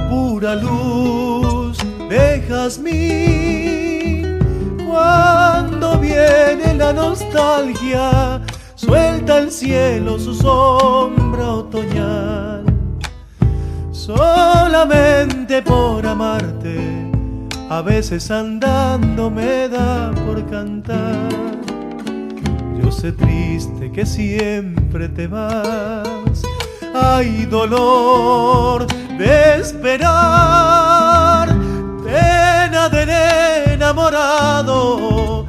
[0.09, 1.77] pura luz
[2.09, 4.37] dejas jazmín.
[4.85, 8.41] Cuando viene la nostalgia,
[8.75, 12.65] suelta el cielo su sombra otoñal.
[13.91, 17.09] Solamente por amarte,
[17.69, 21.56] a veces andando me da por cantar
[22.97, 26.41] Triste que siempre te vas
[26.95, 28.87] hay dolor
[29.17, 31.47] de esperar,
[32.03, 33.09] pena del
[33.73, 35.45] enamorado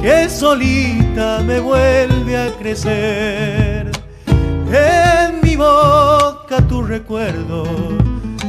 [0.00, 3.90] que solita me vuelve a crecer.
[4.26, 7.64] En mi boca tu recuerdo,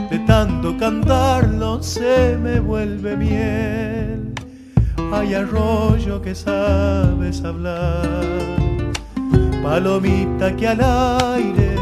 [0.09, 4.36] de tanto cantarlo se me vuelve miel.
[5.11, 8.27] Hay arroyo que sabes hablar,
[9.63, 11.77] palomita que al aire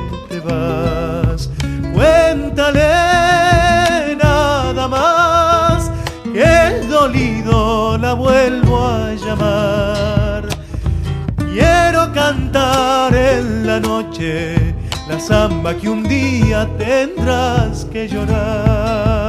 [1.95, 2.81] Cuéntale
[4.21, 5.91] nada más
[6.23, 10.43] que el dolido la vuelvo a llamar.
[11.37, 14.75] Quiero cantar en la noche
[15.07, 19.24] la samba que un día tendrás que llorar.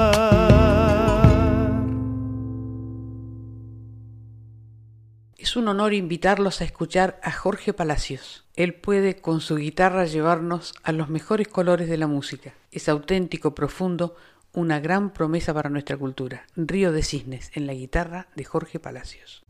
[5.56, 8.44] Un honor invitarlos a escuchar a Jorge Palacios.
[8.56, 12.52] Él puede con su guitarra llevarnos a los mejores colores de la música.
[12.72, 14.16] Es auténtico, profundo,
[14.52, 16.44] una gran promesa para nuestra cultura.
[16.56, 19.44] Río de Cisnes en la guitarra de Jorge Palacios.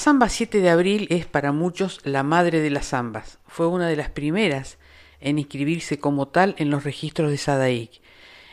[0.00, 3.38] La samba 7 de abril es para muchos la madre de las zambas.
[3.46, 4.78] Fue una de las primeras
[5.20, 8.00] en inscribirse como tal en los registros de Sadaik.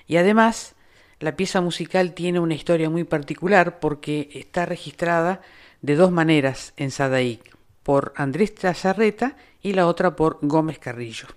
[0.08, 0.76] Y además,
[1.22, 5.40] la pieza musical tiene una historia muy particular porque está registrada
[5.82, 11.28] de dos maneras en Sadaik, por Andrés Chazarreta y la otra por Gómez Carrillo.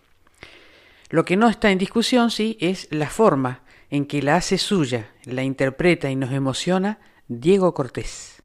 [1.08, 5.12] Lo que no está en discusión, sí, es la forma en que la hace suya,
[5.22, 6.98] la interpreta y nos emociona
[7.28, 8.42] Diego Cortés.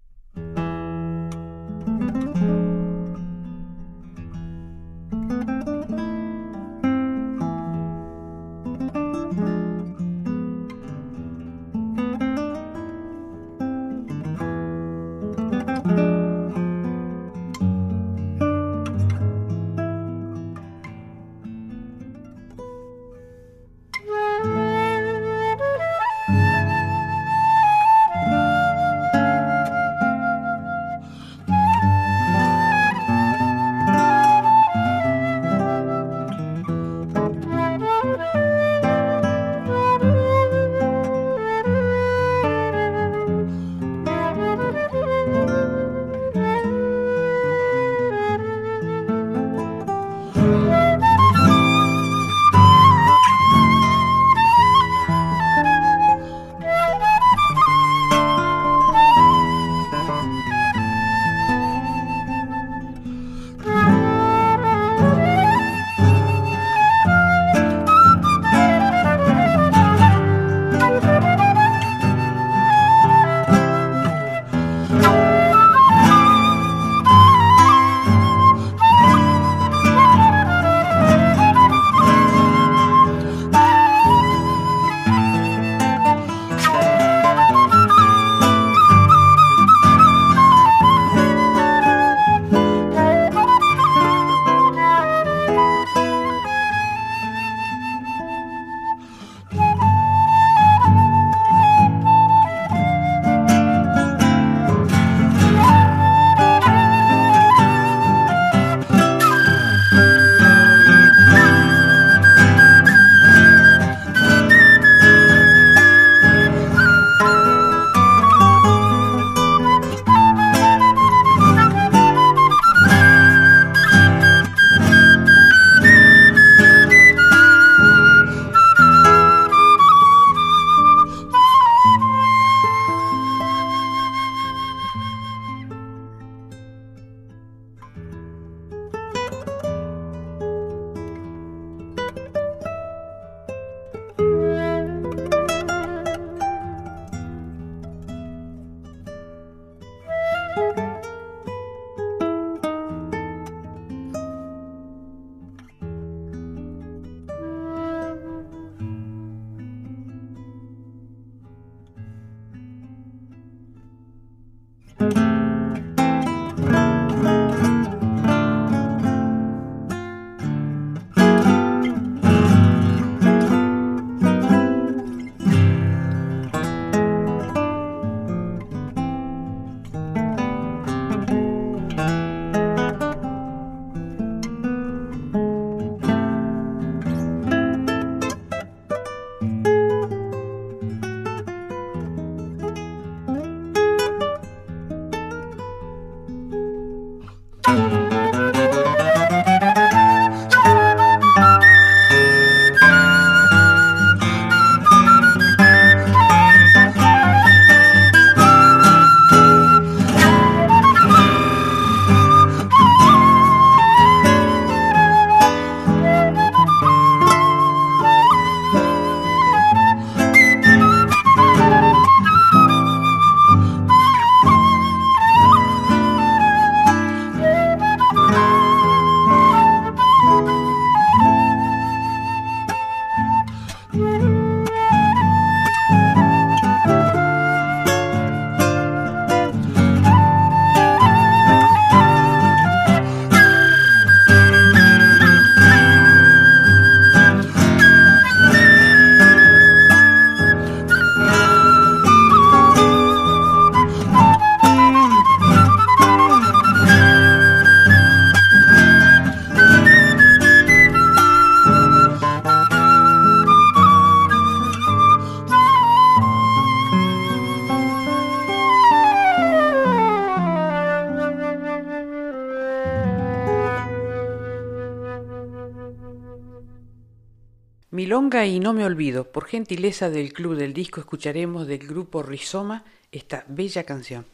[278.15, 282.85] Milonga y No me olvido, por gentileza del Club del Disco escucharemos del grupo Rizoma
[283.11, 284.25] esta bella canción.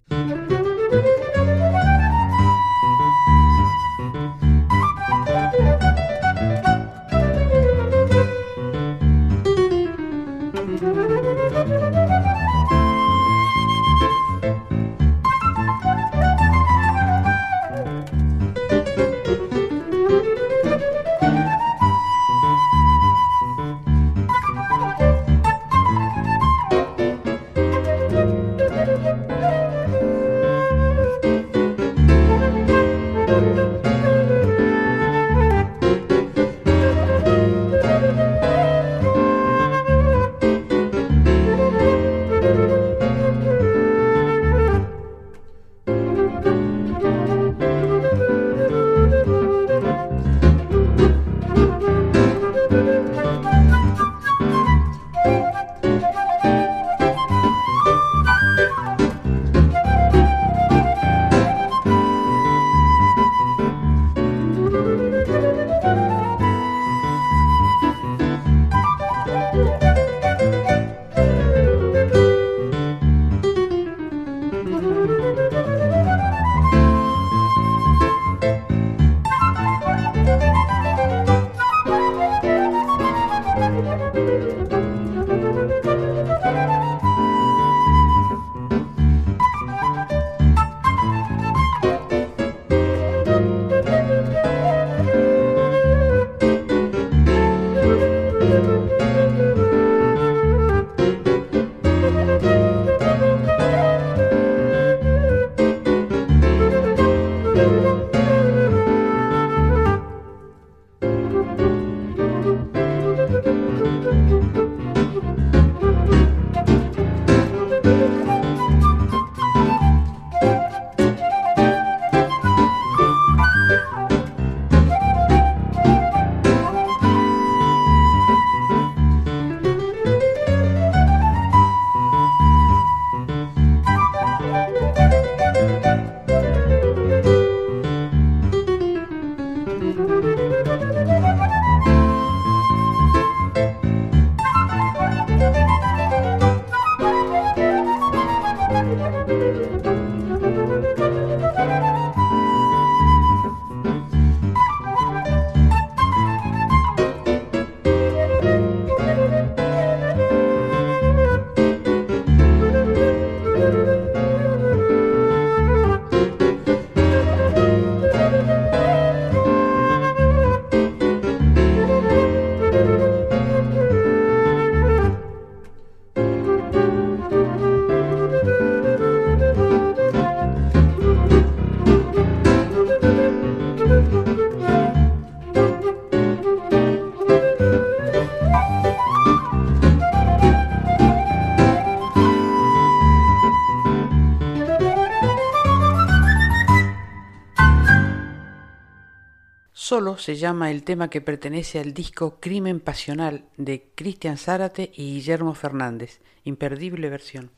[199.91, 205.15] Solo se llama el tema que pertenece al disco Crimen Pasional de Cristian Zárate y
[205.15, 206.21] Guillermo Fernández.
[206.45, 207.51] Imperdible versión.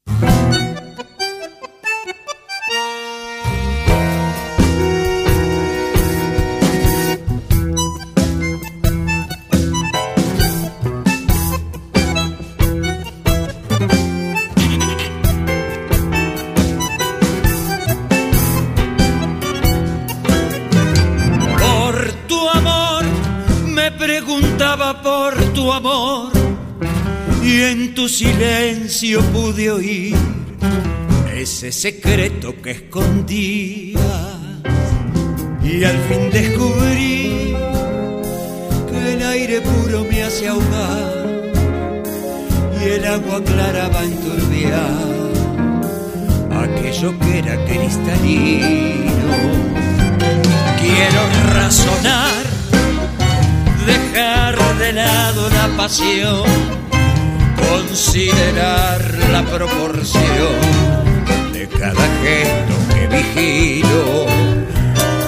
[28.14, 30.16] Silencio pude oír
[31.36, 33.98] ese secreto que escondía
[35.64, 37.56] y al fin descubrí
[38.88, 41.52] que el aire puro me hace ahogar
[42.80, 45.34] y el agua clara va a enturbiar
[46.66, 49.38] aquello que era cristalino.
[50.80, 51.22] Quiero
[51.52, 52.44] razonar
[53.88, 56.44] dejar de lado la pasión,
[57.74, 59.02] considerar
[59.32, 60.60] la proporción
[61.52, 64.28] de cada gesto que vigilo,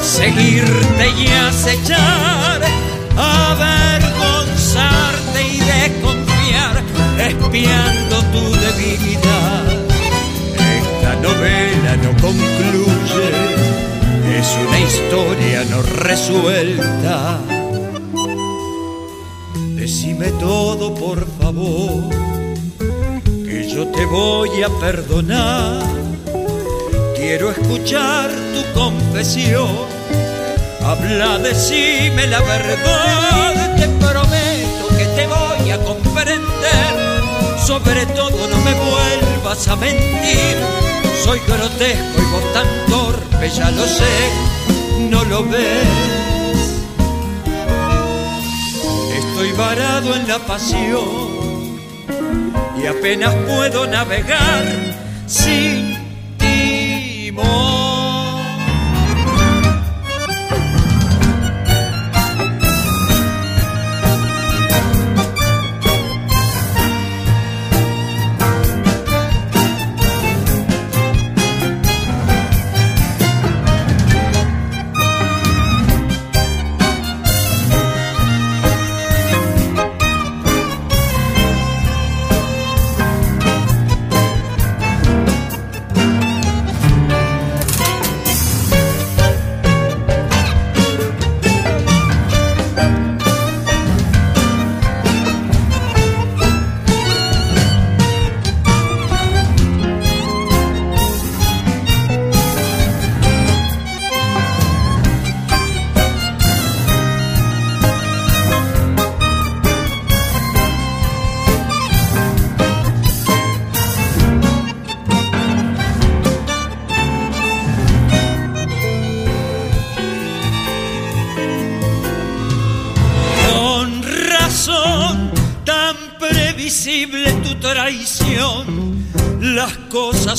[0.01, 2.61] seguirte y acechar,
[3.17, 6.83] avergonzarte y desconfiar,
[7.17, 9.63] espiando tu debilidad.
[10.81, 13.27] Esta novela no concluye,
[14.39, 17.19] es una historia no resuelta
[19.95, 22.09] Decime todo por favor,
[23.45, 25.81] que yo te voy a perdonar.
[27.15, 29.69] Quiero escuchar tu confesión.
[30.83, 36.93] Habla, decime la verdad, te prometo que te voy a comprender.
[37.65, 40.57] Sobre todo no me vuelvas a mentir.
[41.23, 46.34] Soy grotesco y vos tan torpe, ya lo sé, no lo ves.
[49.57, 51.79] Varado en la pasión
[52.77, 54.63] y apenas puedo navegar
[55.27, 55.97] sin
[56.37, 57.94] timón.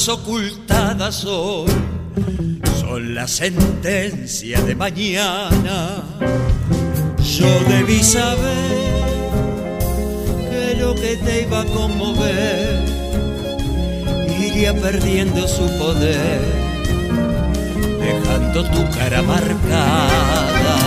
[0.08, 1.70] Ocultadas hoy
[2.80, 6.02] son la sentencia de mañana.
[7.18, 9.02] Yo debí saber
[10.50, 12.84] que lo que te iba a conmover
[14.38, 16.40] iría perdiendo su poder,
[18.00, 20.78] dejando tu cara marcada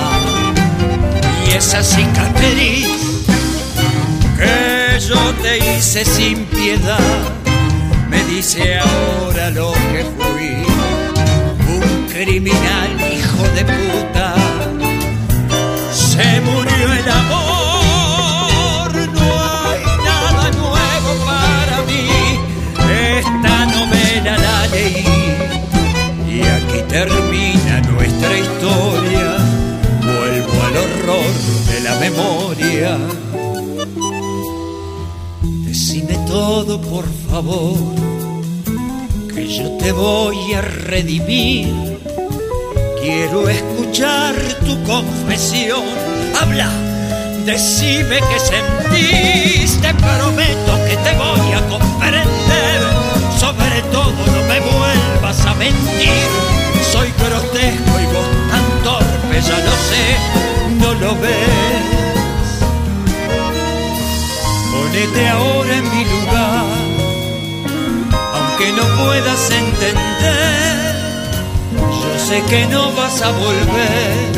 [1.45, 2.87] y esa cicatriz
[4.37, 7.38] que yo te hice sin piedad
[8.30, 10.51] dice ahora lo que fui
[11.76, 14.35] un criminal hijo de puta
[15.91, 19.30] se murió el amor no
[19.65, 22.06] hay nada nuevo para mí
[23.18, 25.06] esta novela la leí
[26.30, 29.60] y aquí termina nuestra historia
[30.01, 31.34] vuelvo al horror
[31.69, 32.97] de la memoria.
[35.65, 37.77] Decime todo, por favor,
[39.89, 41.73] te voy a redimir.
[43.01, 45.81] Quiero escuchar tu confesión.
[46.39, 46.69] Habla,
[47.43, 49.81] decime que sentís.
[49.81, 52.79] Te prometo que te voy a comprender.
[53.39, 56.29] Sobre todo, no me vuelvas a mentir.
[56.91, 60.05] Soy grotesco y vos tan torpe, ya lo sé,
[60.81, 61.89] no lo ves.
[64.71, 66.68] Ponete ahora en mi lugar,
[68.60, 70.95] aunque no puedas entender.
[71.77, 74.31] Yo sé que no vas a volver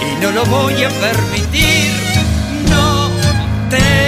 [0.00, 1.92] y no lo voy a permitir.
[2.68, 3.10] No
[3.70, 4.06] te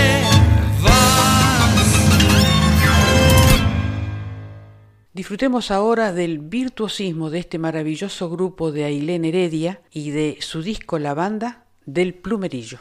[5.13, 11.01] Disfrutemos ahora del virtuosismo de este maravilloso grupo de Ailén Heredia y de su disco
[11.01, 12.79] La Banda del Plumerillo.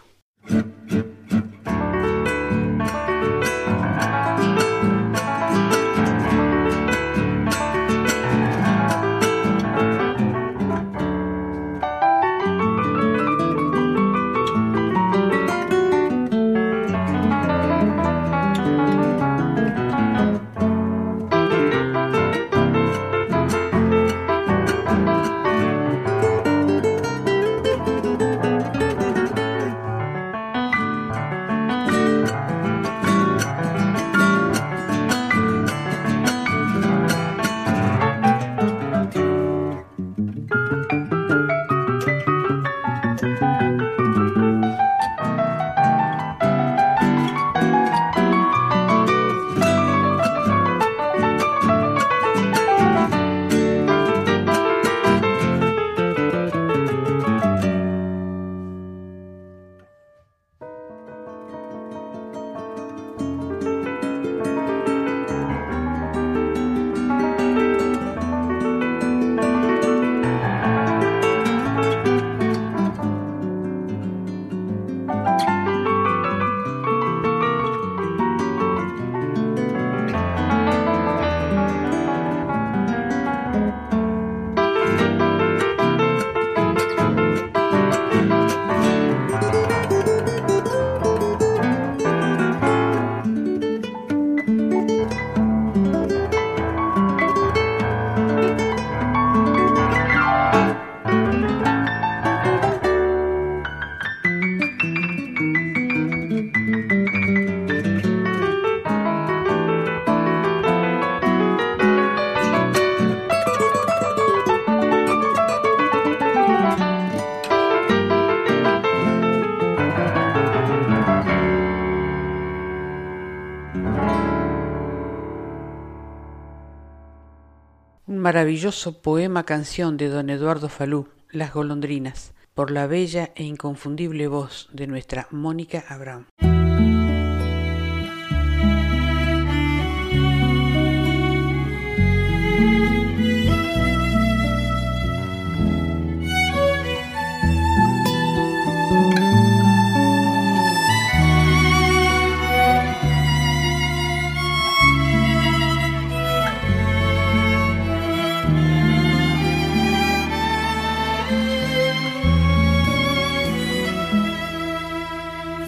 [128.28, 134.68] Maravilloso poema canción de don Eduardo Falú, Las golondrinas, por la bella e inconfundible voz
[134.74, 136.26] de nuestra Mónica Abraham.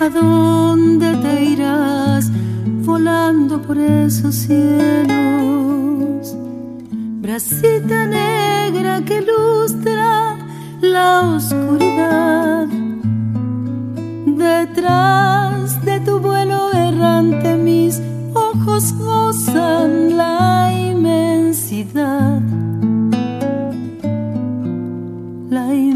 [0.10, 2.32] ¿A dónde te irás
[2.84, 6.36] volando por esos cielos?
[7.22, 10.36] Bracita negra que lustra
[10.82, 12.66] la oscuridad.
[14.26, 18.02] Detrás de tu vuelo errante mis
[18.34, 22.42] ojos gozan la inmensidad.
[25.52, 25.89] La inmensidad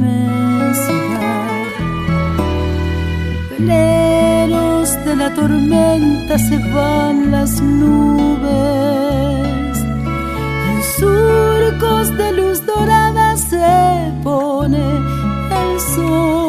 [5.24, 8.44] la tormenta se van las nubes.
[10.70, 14.84] En surcos de luz dorada se pone
[15.62, 16.43] el sol.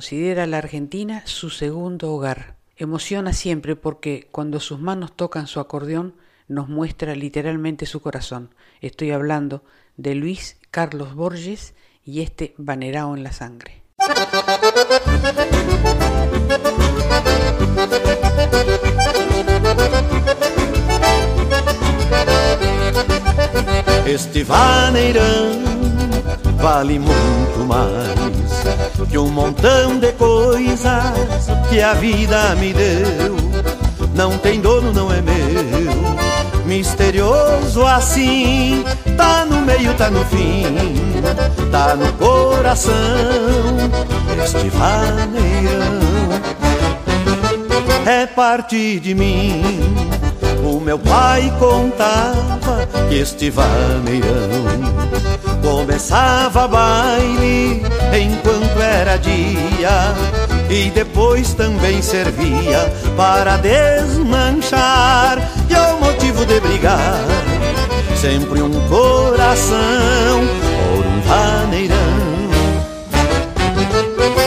[0.00, 2.56] Considera la Argentina su segundo hogar.
[2.78, 6.14] Emociona siempre porque cuando sus manos tocan su acordeón
[6.48, 8.54] nos muestra literalmente su corazón.
[8.80, 9.62] Estoy hablando
[9.98, 13.82] de Luis Carlos Borges y este Banerao en la sangre.
[24.06, 24.44] Este
[26.62, 28.19] vale muito mais
[29.06, 33.36] que um montão de coisas que a vida me deu.
[34.14, 38.84] Não tem dono, não é meu, misterioso misterioso assim,
[39.16, 40.64] tá no meio, tá no fim,
[41.70, 42.92] tá no coração,
[44.44, 46.00] este vaneirão
[48.06, 49.62] é parte de mim.
[50.64, 55.19] O meu pai contava que este vaneirão
[55.62, 57.82] começava baile
[58.12, 60.14] enquanto era dia
[60.68, 65.38] e depois também servia para desmanchar.
[65.68, 67.24] E ao motivo de brigar
[68.20, 70.46] sempre um coração
[70.92, 72.30] por um vaneirão.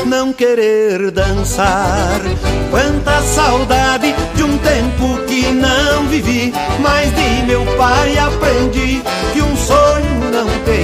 [0.06, 2.22] Não querer dançar
[2.70, 6.54] quanta saudade de um tempo que não vivi.
[6.80, 9.02] Mas de meu pai aprendi
[9.34, 10.83] que um sonho não tem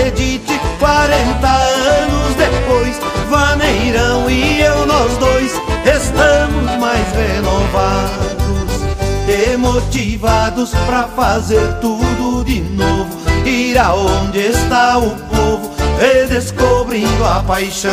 [0.00, 2.98] acredite 40 anos depois,
[3.28, 5.52] Vaneirão e eu, nós dois,
[5.84, 8.80] estamos mais renovados
[9.28, 13.10] e motivados pra fazer tudo de novo.
[13.44, 17.92] Ir aonde está o povo, redescobrindo a paixão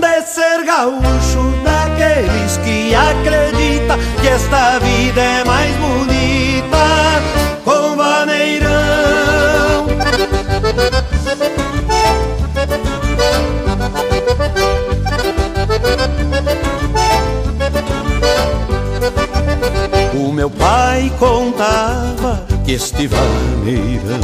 [0.00, 6.13] de ser gaúcho daqueles que acredita que esta vida é mais bonita
[20.34, 24.20] meu pai contava que este vaneirão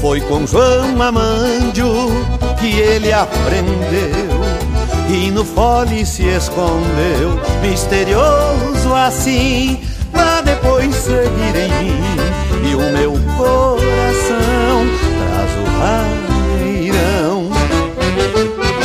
[0.00, 2.10] foi com João Amandio
[2.58, 4.42] que ele aprendeu
[5.08, 9.80] e no fole se escondeu, misterioso assim,
[10.10, 12.02] pra depois seguir em mim.
[12.70, 14.86] E o meu coração
[15.28, 15.64] traz o
[16.64, 17.50] vaneirão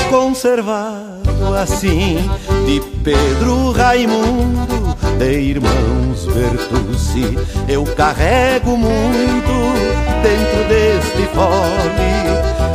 [0.09, 2.17] conservado assim
[2.65, 7.37] de Pedro Raimundo, de irmãos Bertucci.
[7.67, 9.57] Eu carrego muito
[10.21, 12.07] dentro deste fole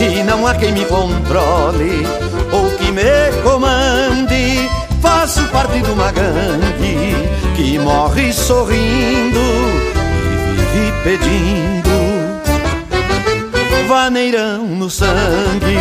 [0.01, 2.07] e não há quem me controle
[2.53, 4.69] ou que me comande.
[5.01, 7.17] Faço parte de uma gangue
[7.57, 9.41] que morre sorrindo
[10.75, 11.93] e vive pedindo
[13.93, 15.77] vaneirão no sangue.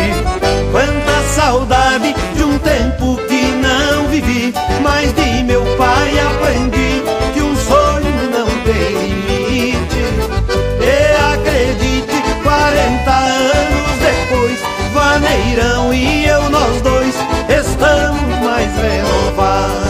[0.70, 3.31] Quanta saudade de um tempo que
[3.62, 4.52] não vivi,
[4.82, 7.02] mas de meu pai aprendi
[7.32, 8.92] que um sonho não tem
[9.26, 10.02] limite.
[10.80, 14.58] E acredite, 40 anos depois,
[14.92, 17.14] vaneirão e eu, nós dois,
[17.48, 19.82] estamos mais renovados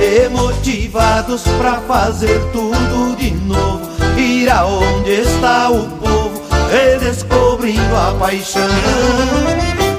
[0.00, 3.90] e motivados pra fazer tudo de novo.
[4.16, 8.68] Ir aonde está o povo redescobrindo a paixão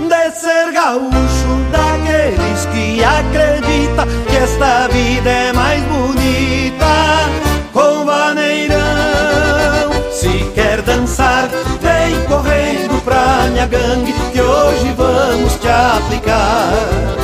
[0.07, 1.80] de ser gaúcho daqueles
[3.03, 7.29] acredita que esta vida é mais bonita
[7.73, 8.79] com vaneirão.
[10.11, 11.49] Se quer dançar,
[11.81, 17.21] vem correndo pra minha gangue que hoje vamos te aplicar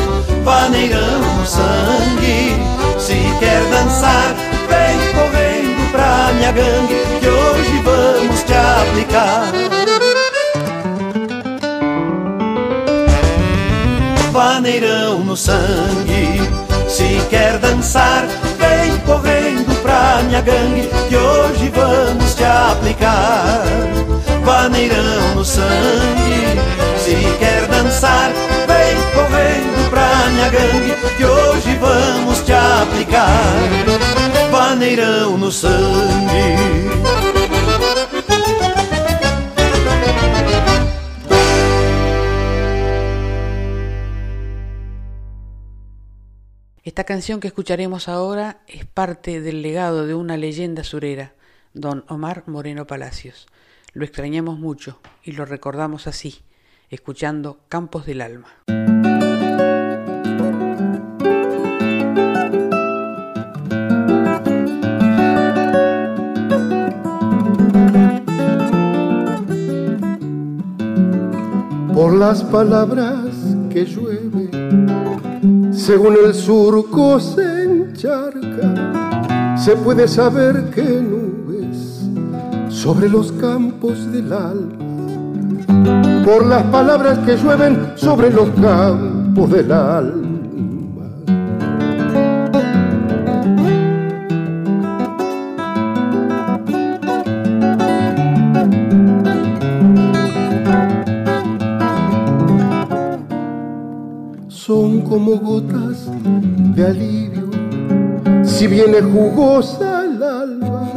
[0.48, 2.56] vaneirão no sangue.
[2.98, 4.34] Se quer dançar,
[4.70, 9.52] vem correndo pra minha gangue que hoje vamos te aplicar.
[14.32, 16.40] Vaneirão no sangue.
[16.88, 18.26] Se quer dançar,
[18.58, 23.66] vem correndo pra minha gangue que hoje vamos te aplicar.
[24.44, 26.58] Vaneirão no sangue.
[26.98, 28.32] Se quer dançar,
[28.68, 33.44] vem correndo pra minha gangue que hoje vamos te aplicar.
[34.50, 37.37] Vaneirão no sangue.
[46.98, 51.36] Esta canción que escucharemos ahora es parte del legado de una leyenda surera,
[51.76, 53.46] don Omar Moreno Palacios.
[53.94, 56.40] Lo extrañamos mucho y lo recordamos así,
[56.90, 58.48] escuchando Campos del Alma.
[71.94, 73.36] Por las palabras
[73.70, 74.50] que llueve,
[75.72, 82.08] según el surco se encharca, se puede saber que nubes
[82.70, 84.88] sobre los campos del alma
[86.26, 90.27] por las palabras que llueven sobre los campos del alma.
[105.28, 106.10] Como gotas
[106.74, 107.50] de alivio,
[108.46, 110.90] si viene jugosa el alba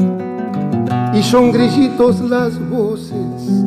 [1.13, 3.65] y son grillitos las voces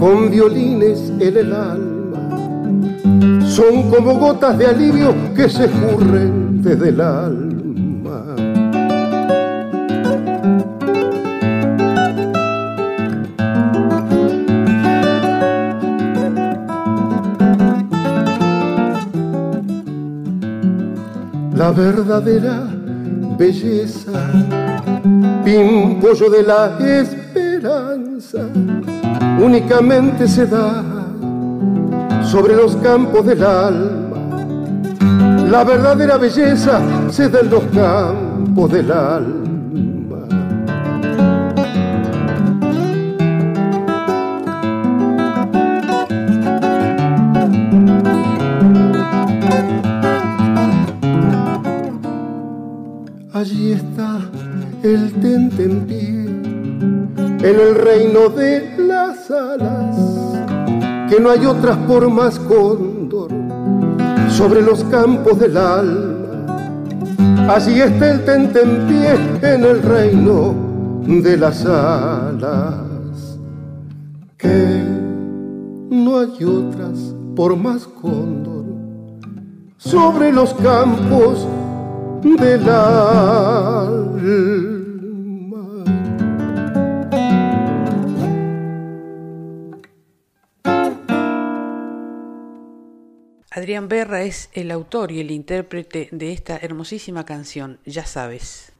[0.00, 7.00] con violines en el alma, son como gotas de alivio que se escurren desde el
[7.00, 7.39] alma.
[21.70, 22.66] La verdadera
[23.38, 24.10] belleza,
[25.44, 28.40] pimpollo de la esperanza,
[29.40, 30.82] únicamente se da
[32.24, 34.16] sobre los campos del alma.
[35.48, 39.39] La verdadera belleza se da en los campos del alma.
[61.20, 63.30] No hay otras por más cóndor
[64.28, 66.46] sobre los campos del alma.
[67.48, 70.54] Allí está el tentempié en el reino
[71.06, 73.38] de las alas,
[74.38, 74.82] que
[75.90, 78.64] no hay otras por más cóndor
[79.76, 81.46] sobre los campos
[82.22, 84.69] del alma.
[93.52, 98.72] Adrián Berra es el autor y el intérprete de esta hermosísima canción, Ya sabes.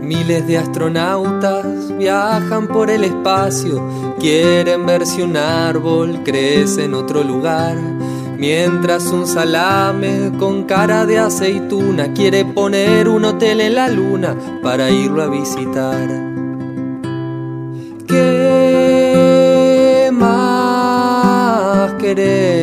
[0.00, 7.24] Miles de astronautas viajan por el espacio, quieren ver si un árbol crece en otro
[7.24, 7.76] lugar.
[8.38, 14.90] Mientras un salame con cara de aceituna quiere poner un hotel en la luna para
[14.90, 16.08] irlo a visitar.
[18.06, 22.57] ¿Qué más querés?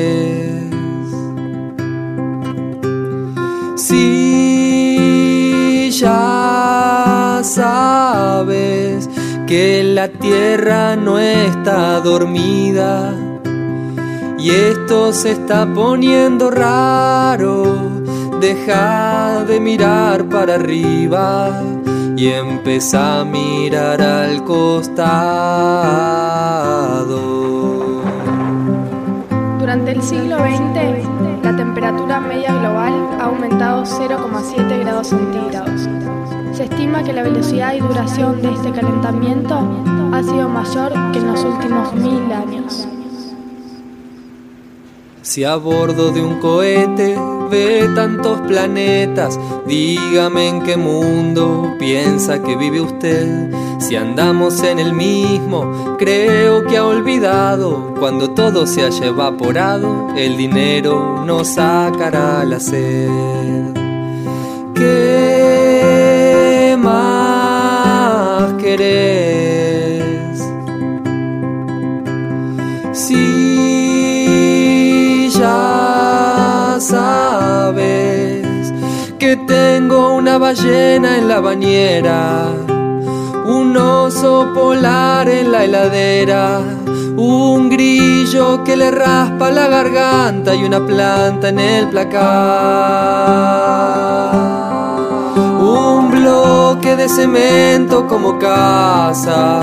[9.47, 13.13] Que la tierra no está dormida
[14.39, 17.77] y esto se está poniendo raro.
[18.39, 21.61] Deja de mirar para arriba
[22.15, 25.05] y empieza a mirar al costado.
[29.59, 35.94] Durante el siglo XX, la temperatura media global ha aumentado 0,7 grados centígrados.
[36.65, 39.55] Estima que la velocidad y duración de este calentamiento
[40.11, 42.87] ha sido mayor que en los últimos mil años.
[45.21, 47.19] Si a bordo de un cohete
[47.51, 53.51] ve tantos planetas, dígame en qué mundo piensa que vive usted.
[53.79, 60.35] Si andamos en el mismo, creo que ha olvidado, cuando todo se haya evaporado, el
[60.35, 63.09] dinero nos sacará la sed.
[64.73, 65.64] ¿Qué
[66.85, 70.39] más querés?
[72.93, 73.25] Si
[75.31, 78.71] ya sabes
[79.19, 82.45] que tengo una ballena en la bañera,
[83.45, 86.61] un oso polar en la heladera,
[87.17, 93.25] un grillo que le raspa la garganta y una planta en el placar.
[96.25, 99.61] Bloque de cemento como casa,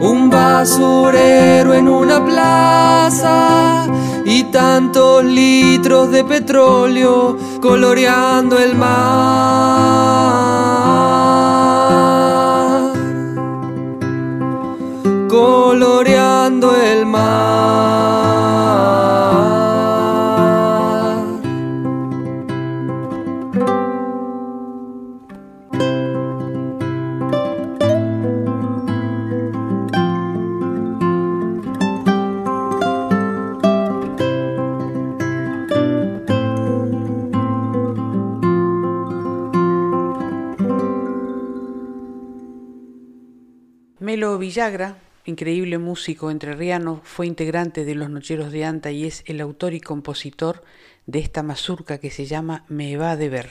[0.00, 3.86] un basurero en una plaza
[4.24, 8.96] y tantos litros de petróleo coloreando el mar.
[15.28, 18.25] Coloreando el mar.
[44.46, 49.74] Villagra increíble músico entrerriano, fue integrante de Los Nocheros de Anta y es el autor
[49.74, 50.62] y compositor
[51.06, 53.50] de esta mazurca que se llama Me va de ver.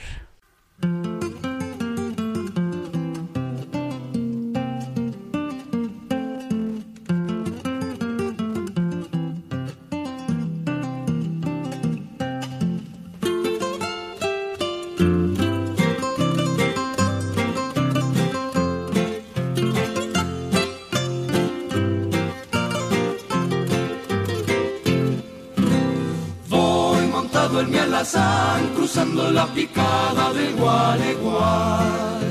[28.74, 32.26] Cruzando la picada de Gualeguay.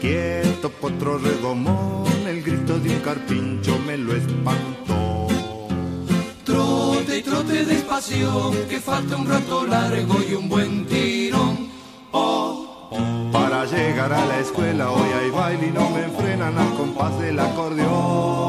[0.00, 5.28] Quieto potro redomón, el grito de un carpincho me lo espantó.
[6.44, 11.68] Trote y trote despacio, que falta un rato largo y un buen tirón.
[12.12, 12.90] Oh,
[13.32, 17.38] Para llegar a la escuela hoy hay baile y no me frenan al compás del
[17.38, 18.46] acordeón.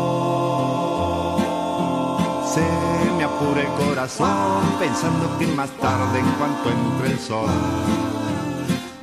[3.40, 7.50] Pure corazón, pensando que más tarde, en cuanto entre el sol,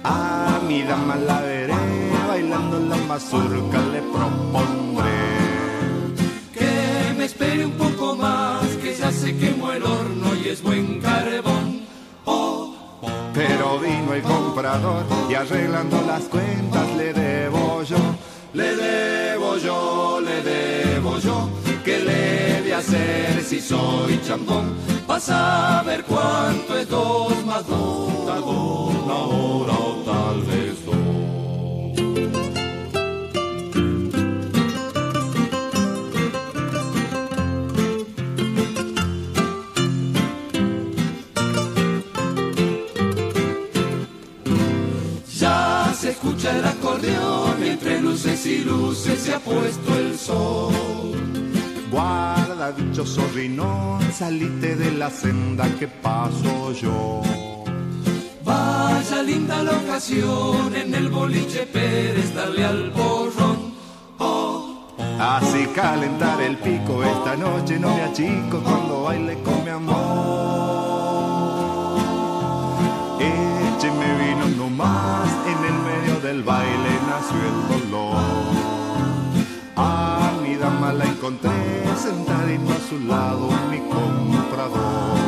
[0.03, 1.75] a mi dama la veré
[2.27, 5.11] bailando la mazurca, le propondré
[6.53, 11.01] que me espere un poco más, que ya se quemó el horno y es buen
[11.01, 11.83] carbón.
[12.25, 12.75] Oh,
[13.33, 17.99] pero vino el comprador y arreglando las cuentas le debo yo,
[18.53, 21.49] le debo yo, le debo yo
[21.85, 22.24] ¿Qué le
[22.75, 24.75] hacer si soy chambón?
[25.07, 30.95] Vas a ver cuánto es dos más dos, una hora o tal vez dos.
[45.39, 50.73] Ya se escucha el acordeón, entre luces y luces se ha puesto el sol.
[51.95, 57.23] Guarda, dichoso rinón, salite de la senda que paso yo.
[58.45, 63.75] Vaya linda la ocasión en el boliche Pérez, darle al borrón.
[64.19, 64.89] Oh.
[65.21, 69.95] Así calentar el pico esta noche no me achico cuando baile con mi amor.
[73.21, 78.65] Écheme vino nomás, en el medio del baile nació el dolor
[80.93, 85.19] la encontré sentadito a su lado mi comprador.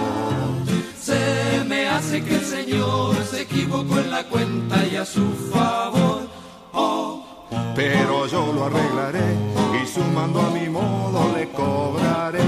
[1.00, 6.22] Se me hace que el Señor se equivocó en la cuenta y a su favor.
[6.72, 7.24] Oh.
[7.74, 9.36] Pero yo lo arreglaré
[9.82, 12.42] y sumando a mi modo le cobraré.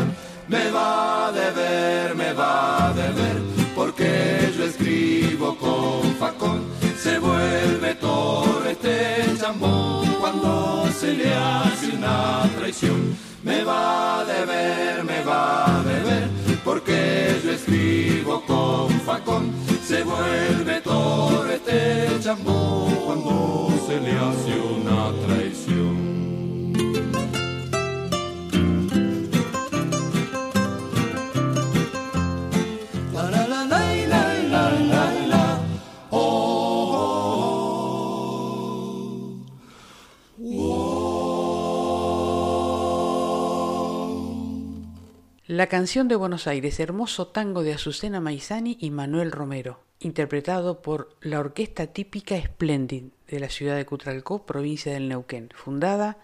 [0.49, 3.36] Me va a deber, me va a deber,
[3.77, 6.62] porque yo escribo con facón.
[6.99, 13.27] Se vuelve todo este chambón cuando se le hace una traición.
[13.49, 16.29] Me va a deber, me va a deber,
[16.62, 19.53] porque yo escribo con facón.
[19.83, 25.48] Se vuelve todo este chambón cuando se le hace una traición.
[45.59, 51.16] La canción de Buenos Aires, hermoso tango de Azucena Maizani y Manuel Romero, interpretado por
[51.20, 56.18] la Orquesta Típica Splendid de la ciudad de Cutralcó, provincia del Neuquén, fundada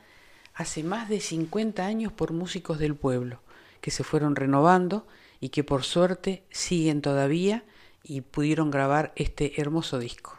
[0.55, 3.41] hace más de 50 años por músicos del pueblo,
[3.81, 5.05] que se fueron renovando
[5.41, 7.65] y que por suerte siguen todavía
[8.05, 10.39] y pudieron grabar este hermoso disco.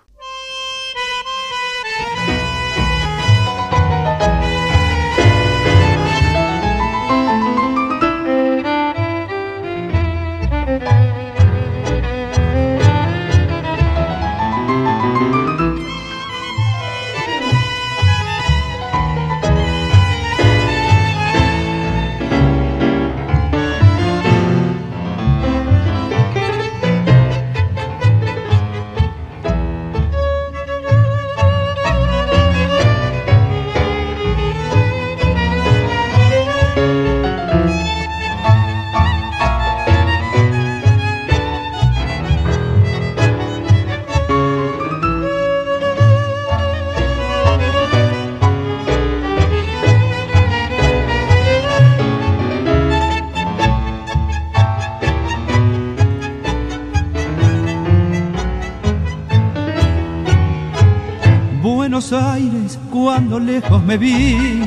[63.84, 64.62] Me vi,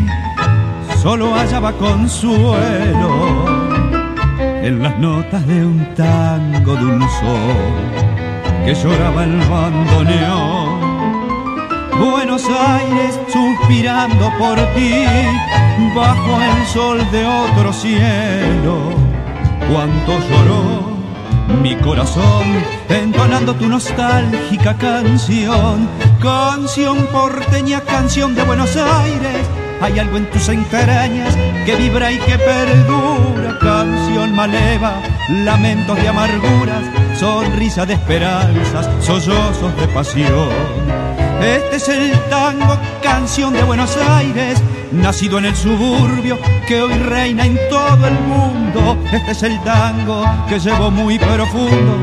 [1.02, 3.44] solo hallaba consuelo
[4.62, 7.98] en las notas de un tango dulzor
[8.64, 10.78] que lloraba el bandoneón.
[11.98, 14.92] Buenos Aires suspirando por ti
[15.94, 18.92] bajo el sol de otro cielo.
[19.70, 20.98] Cuánto lloró
[21.62, 22.44] mi corazón
[22.88, 25.88] entonando tu nostálgica canción,
[26.20, 29.46] canción porteña, canción de Buenos Aires.
[29.80, 34.94] Hay algo en tus entrañas que vibra y que perdura, canción maleva,
[35.28, 36.82] lamentos de amarguras,
[37.18, 40.48] sonrisa de esperanzas, sollozos de pasión.
[41.40, 47.46] Este es el tango, canción de Buenos Aires, nacido en el suburbio que hoy reina
[47.46, 48.98] en todo el mundo.
[49.12, 51.96] Este es el tango que llevo muy profundo,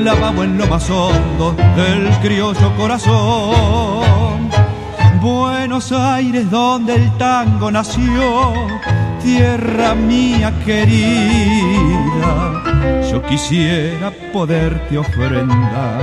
[0.00, 4.48] clavado en lo más hondo del criollo corazón.
[5.20, 8.54] Buenos Aires, donde el tango nació,
[9.22, 11.02] tierra mía querida,
[13.10, 16.00] yo quisiera poderte ofrendar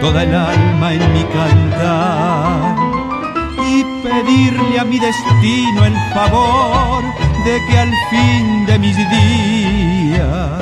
[0.00, 2.76] toda el alma en mi cantar
[3.66, 7.02] y pedirle a mi destino el favor
[7.44, 10.60] de que al fin de mis días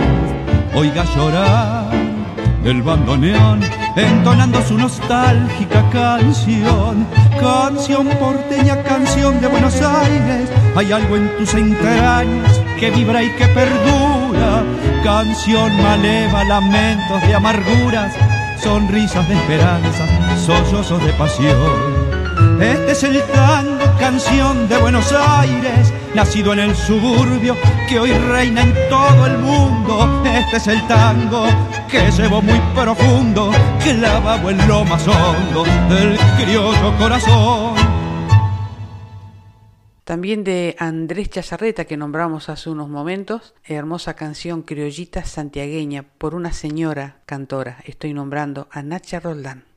[0.75, 1.88] oiga llorar
[2.69, 3.61] del bandoneón
[3.97, 7.07] entonando su nostálgica canción,
[7.41, 10.51] canción porteña, canción de Buenos Aires.
[10.77, 14.65] Hay algo en tus entrañas que vibra y que perdura,
[15.03, 18.15] canción maleva, lamentos de amarguras
[18.63, 20.05] sonrisas de esperanza,
[20.45, 22.61] sollozos de pasión.
[22.61, 27.57] Este es el tango, canción de Buenos Aires, nacido en el suburbio
[27.89, 30.25] que hoy reina en todo el mundo.
[30.25, 31.47] Este es el tango
[31.89, 33.53] que llevo muy profundo,
[33.85, 37.77] clavado en lo más hondo del criollo corazón.
[40.03, 46.53] También de Andrés Chazarreta, que nombramos hace unos momentos, hermosa canción criollita santiagueña por una
[46.53, 47.79] señora cantora.
[47.85, 49.68] Estoy nombrando a Nacha Roldán.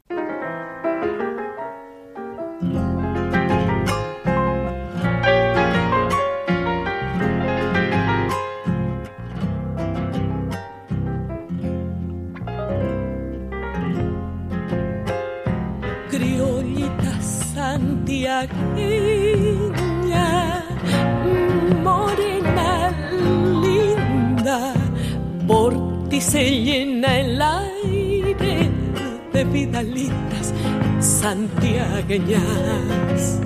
[21.83, 22.91] Morena
[23.61, 24.73] linda,
[25.47, 25.73] por
[26.09, 28.69] ti se llena el aire
[29.33, 30.53] de vidalitas
[30.99, 33.39] santiagueñas.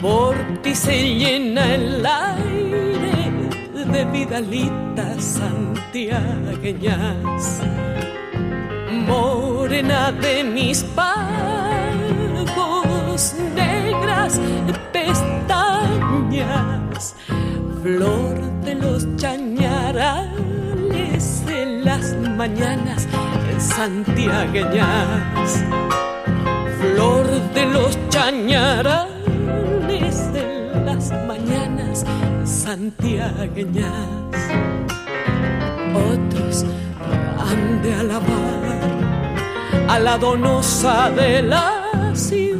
[0.00, 3.12] Por ti se llena el aire
[3.92, 7.60] de vidalitas santiagueñas.
[9.06, 11.42] Morena de mis pagos
[14.92, 17.14] pestañas,
[17.82, 23.06] flor de los chañarales en las mañanas
[23.58, 25.64] santiagueñas,
[26.80, 29.12] flor de los chañarales
[30.34, 32.04] en las mañanas
[32.44, 33.92] santiagueñas.
[35.94, 36.64] Otros
[37.38, 38.80] han de alabar
[39.88, 42.51] a la donosa de la ciudad,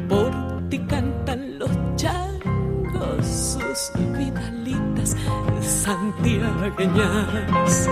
[0.08, 0.32] Por
[0.70, 5.16] ti cantan los changos sus vidalitas
[5.62, 7.90] santiagueñas.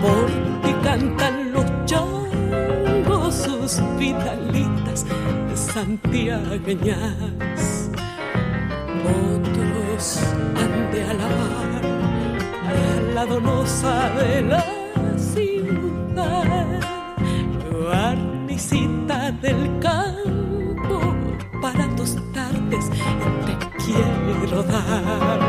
[0.00, 0.26] Por
[0.62, 5.04] ti cantan los changos sus vidalitas
[5.54, 7.71] santiagueñas.
[14.22, 14.64] De la
[15.18, 16.80] ciudad,
[17.90, 21.00] barnicita del campo,
[21.60, 22.88] para tus tardes
[23.46, 25.40] te quiero dar.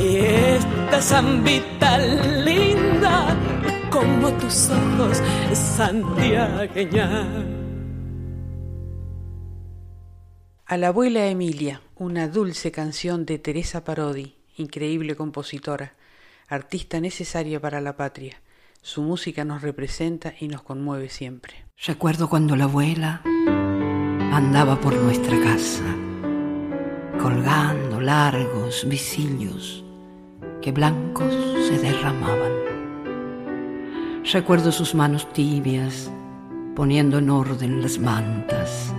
[0.00, 3.36] Y esta zambita linda,
[3.90, 5.20] como tus ojos
[5.52, 7.26] santiagueña.
[10.66, 15.94] A la abuela Emilia, una dulce canción de Teresa Parodi, increíble compositora,
[16.48, 18.40] artista necesaria para la patria.
[18.82, 21.64] Su música nos representa y nos conmueve siempre.
[21.86, 23.22] Recuerdo cuando la abuela
[24.32, 25.84] andaba por nuestra casa,
[27.20, 29.84] colgando largos visillos
[30.60, 31.34] que blancos
[31.68, 32.52] se derramaban.
[34.32, 36.10] Recuerdo sus manos tibias
[36.74, 38.92] poniendo en orden las mantas,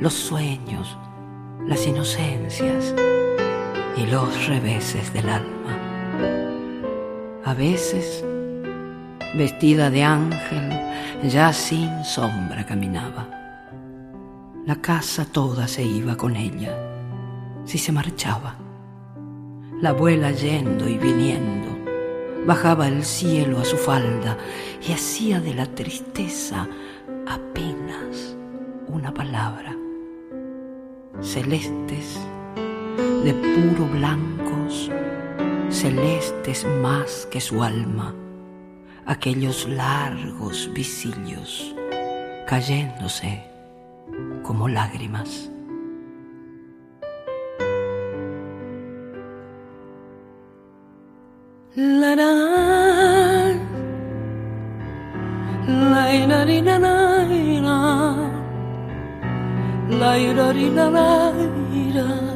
[0.00, 0.96] los sueños,
[1.66, 2.94] las inocencias
[3.96, 6.49] y los reveses del alma.
[7.44, 8.22] A veces,
[9.34, 10.78] vestida de ángel,
[11.22, 13.28] ya sin sombra caminaba.
[14.66, 16.76] La casa toda se iba con ella,
[17.64, 18.56] si se marchaba.
[19.80, 21.68] La abuela yendo y viniendo,
[22.46, 24.36] bajaba el cielo a su falda
[24.86, 26.68] y hacía de la tristeza
[27.26, 28.36] apenas
[28.86, 29.74] una palabra.
[31.22, 32.20] Celestes,
[33.24, 34.90] de puro blancos,
[35.70, 38.14] celestes más que su alma,
[39.06, 41.74] aquellos largos visillos
[42.46, 43.44] cayéndose
[44.42, 45.50] como lágrimas.
[51.76, 52.50] La la
[61.92, 62.29] la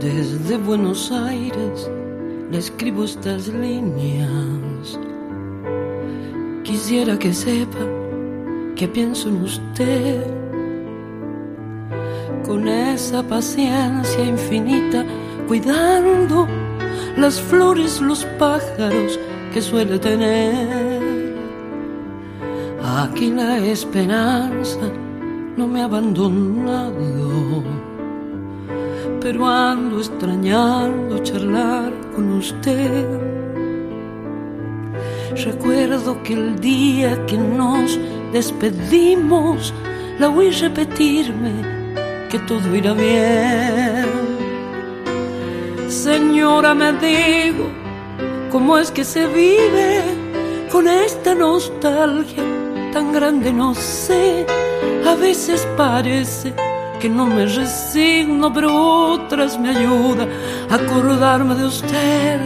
[0.00, 1.90] Desde Buenos Aires
[2.50, 4.98] le escribo estas líneas.
[6.64, 7.84] Quisiera que sepa
[8.74, 10.24] que pienso en usted
[12.46, 15.04] con esa paciencia infinita,
[15.46, 16.46] cuidando
[17.16, 19.18] las flores, los pájaros
[19.52, 20.97] que suele tener.
[22.98, 24.90] Aquí la esperanza
[25.56, 27.62] no me ha abandonado,
[29.20, 33.06] pero ando extrañando charlar con usted.
[35.44, 38.00] Recuerdo que el día que nos
[38.32, 39.72] despedimos,
[40.18, 41.52] la oí repetirme
[42.28, 44.06] que todo irá bien.
[45.86, 47.68] Señora, me digo,
[48.50, 50.02] ¿cómo es que se vive
[50.72, 52.57] con esta nostalgia
[52.92, 53.52] tan grande?
[53.52, 54.46] No sé,
[55.06, 56.54] a veces parece
[57.00, 58.68] que no me resigno, pero
[59.12, 60.26] otras me ayuda
[60.70, 62.40] a acordarme de usted.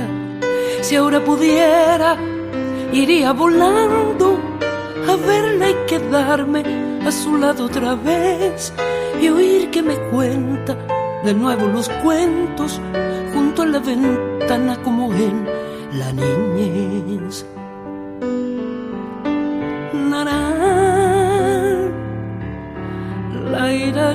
[0.82, 2.16] Si ahora pudiera,
[2.92, 4.38] iría volando
[5.08, 6.62] a verla y quedarme
[7.06, 8.72] a su lado otra vez
[9.20, 10.76] y oír que me cuenta
[11.24, 12.80] de nuevo los cuentos
[13.32, 15.48] junto a la ventana como en
[15.92, 17.46] la niñez.
[23.94, 24.14] La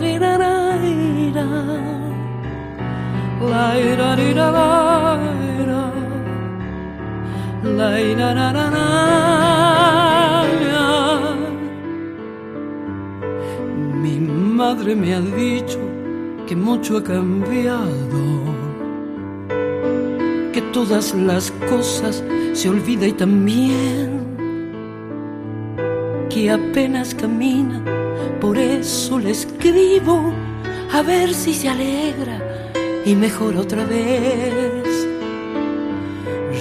[7.64, 8.08] la
[14.02, 15.80] Mi madre me ha dicho
[16.48, 17.88] que mucho ha cambiado,
[20.54, 22.24] que todas las cosas
[22.54, 24.18] se olvida y también
[26.30, 27.84] que apenas camina,
[28.40, 30.34] por eso le escribo
[30.94, 32.40] a ver si se alegra
[33.06, 35.08] y mejor otra vez.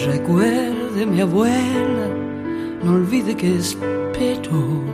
[0.06, 2.08] Recuerde mi abuela,
[2.82, 4.84] no olvide que espero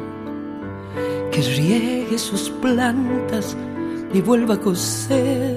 [1.31, 3.57] que riegue sus plantas
[4.13, 5.57] y vuelva a coser.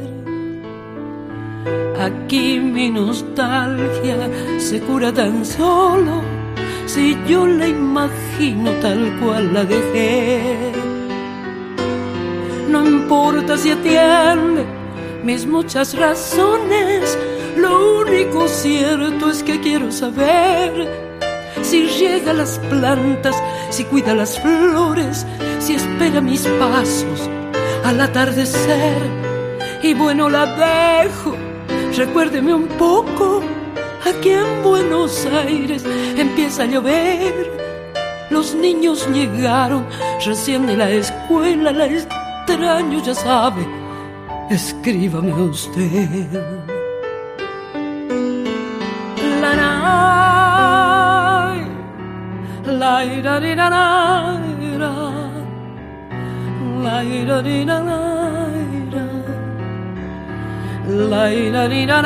[1.99, 6.21] Aquí mi nostalgia se cura tan solo
[6.85, 10.64] si yo la imagino tal cual la dejé.
[13.05, 14.65] Importa si atiende
[15.23, 17.15] mis muchas razones,
[17.55, 20.89] lo único cierto es que quiero saber
[21.61, 23.35] si riega las plantas,
[23.69, 25.23] si cuida las flores,
[25.59, 27.29] si espera mis pasos
[27.83, 28.97] al atardecer.
[29.83, 31.35] Y bueno, la dejo,
[31.95, 33.43] recuérdeme un poco,
[34.03, 35.85] aquí en Buenos Aires
[36.17, 37.51] empieza a llover.
[38.31, 39.85] Los niños llegaron
[40.25, 41.85] recién de la escuela, la
[42.47, 43.65] extraño ya sabe,
[44.49, 46.29] escríbame usted.
[49.41, 49.51] La
[61.13, 62.01] la ira ira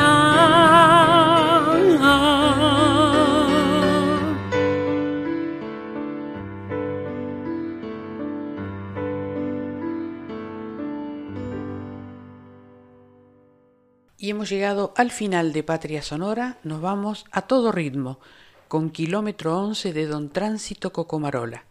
[14.30, 18.20] Hemos llegado al final de Patria Sonora, nos vamos a todo ritmo,
[18.68, 21.66] con kilómetro 11 de Don Tránsito Cocomarola,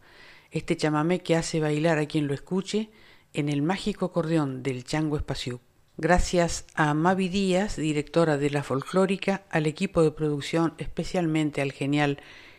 [0.50, 2.90] este chamamé que hace bailar a quien lo escuche
[3.32, 5.60] en el mágico acordeón del Chango Espaciú.
[5.98, 12.18] Gracias a Mavi Díaz, directora de la folclórica, al equipo de producción, especialmente al genial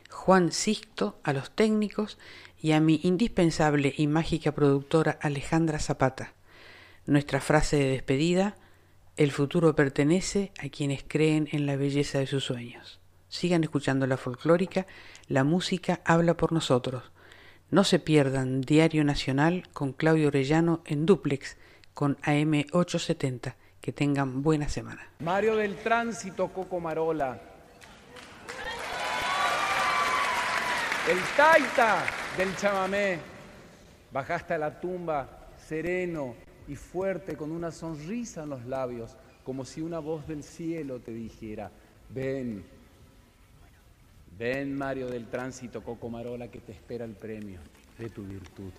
[0.10, 2.18] Juan Sisto, a los técnicos
[2.58, 6.36] y a mi indispensable y mágica productora Alejandra Zapata.
[7.06, 8.56] Nuestra frase de despedida,
[9.20, 13.02] el futuro pertenece a quienes creen en la belleza de sus sueños.
[13.28, 14.88] Sigan escuchando la folclórica,
[15.28, 17.04] la música habla por nosotros.
[17.70, 21.58] No se pierdan Diario Nacional con Claudio Orellano en duplex
[21.94, 23.56] con AM870.
[23.82, 25.10] Que tengan buena semana.
[25.20, 27.42] Mario del Tránsito Coco Marola.
[31.10, 32.06] El taita
[32.38, 33.20] del chamamé.
[34.14, 36.36] Bajaste a la tumba sereno,
[36.70, 41.12] y fuerte con una sonrisa en los labios, como si una voz del cielo te
[41.12, 41.72] dijera,
[42.10, 42.64] ven,
[44.38, 47.60] ven Mario del Tránsito Cocomarola que te espera el premio
[47.98, 48.72] de tu virtud.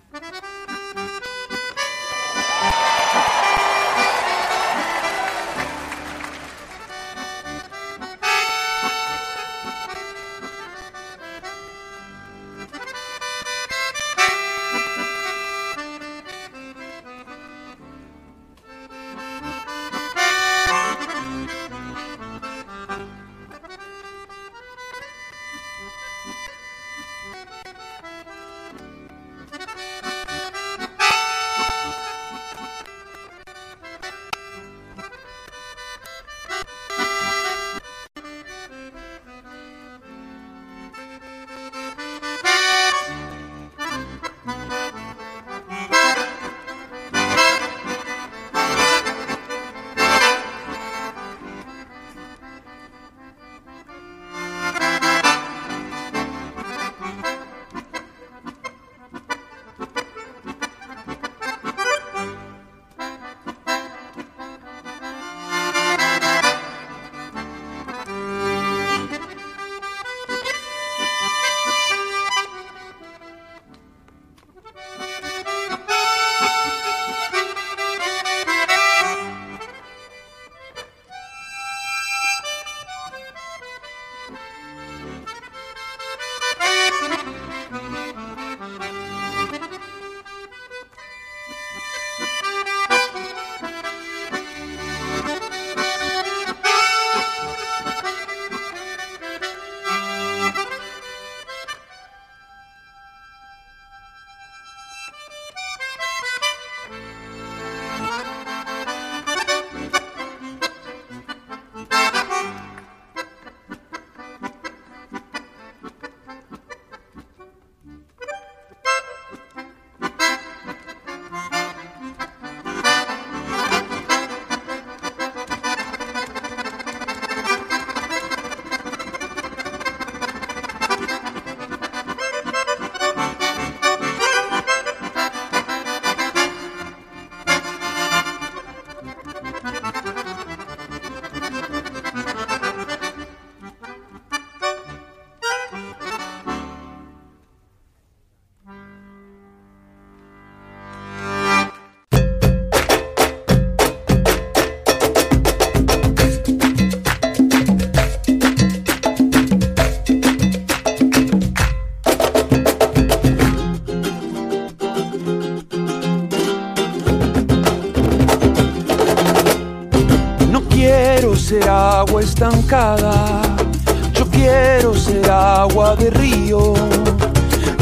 [172.71, 176.73] Yo quiero ser agua de río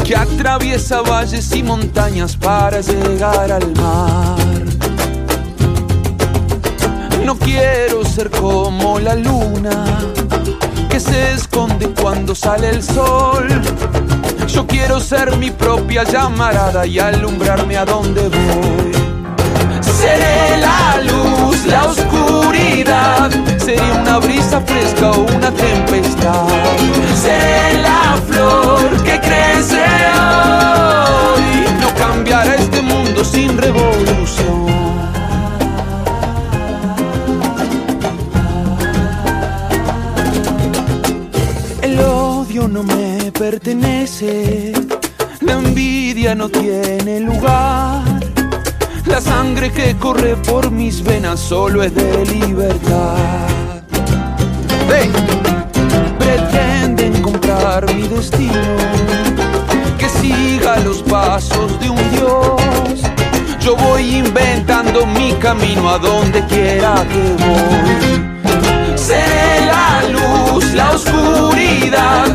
[0.04, 4.36] que atraviesa valles y montañas para llegar al mar.
[7.24, 9.86] No quiero ser como la luna
[10.88, 13.46] que se esconde cuando sale el sol.
[14.48, 18.79] Yo quiero ser mi propia llamarada y alumbrarme a donde voy.
[20.00, 26.48] Seré la luz, la oscuridad, sería una brisa fresca o una tempestad.
[27.22, 29.84] Seré la flor que crece
[31.34, 31.46] hoy,
[31.82, 34.66] no cambiará este mundo sin revolución.
[41.82, 44.72] El odio no me pertenece,
[45.42, 48.09] la envidia no tiene lugar.
[49.10, 53.16] La sangre que corre por mis venas solo es de libertad.
[56.18, 58.62] Pretenden comprar mi destino,
[59.98, 63.02] que siga los pasos de un dios.
[63.60, 68.96] Yo voy inventando mi camino a donde quiera que voy.
[68.96, 72.29] Seré la luz, la oscuridad,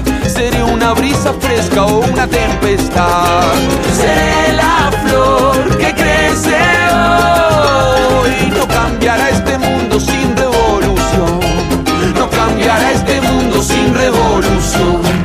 [0.76, 3.54] una brisa fresca o una tempestad.
[3.96, 6.58] Seré la flor que crece
[8.12, 8.52] hoy.
[8.58, 11.40] No cambiará este mundo sin revolución.
[12.16, 15.25] No cambiará este mundo sin revolución.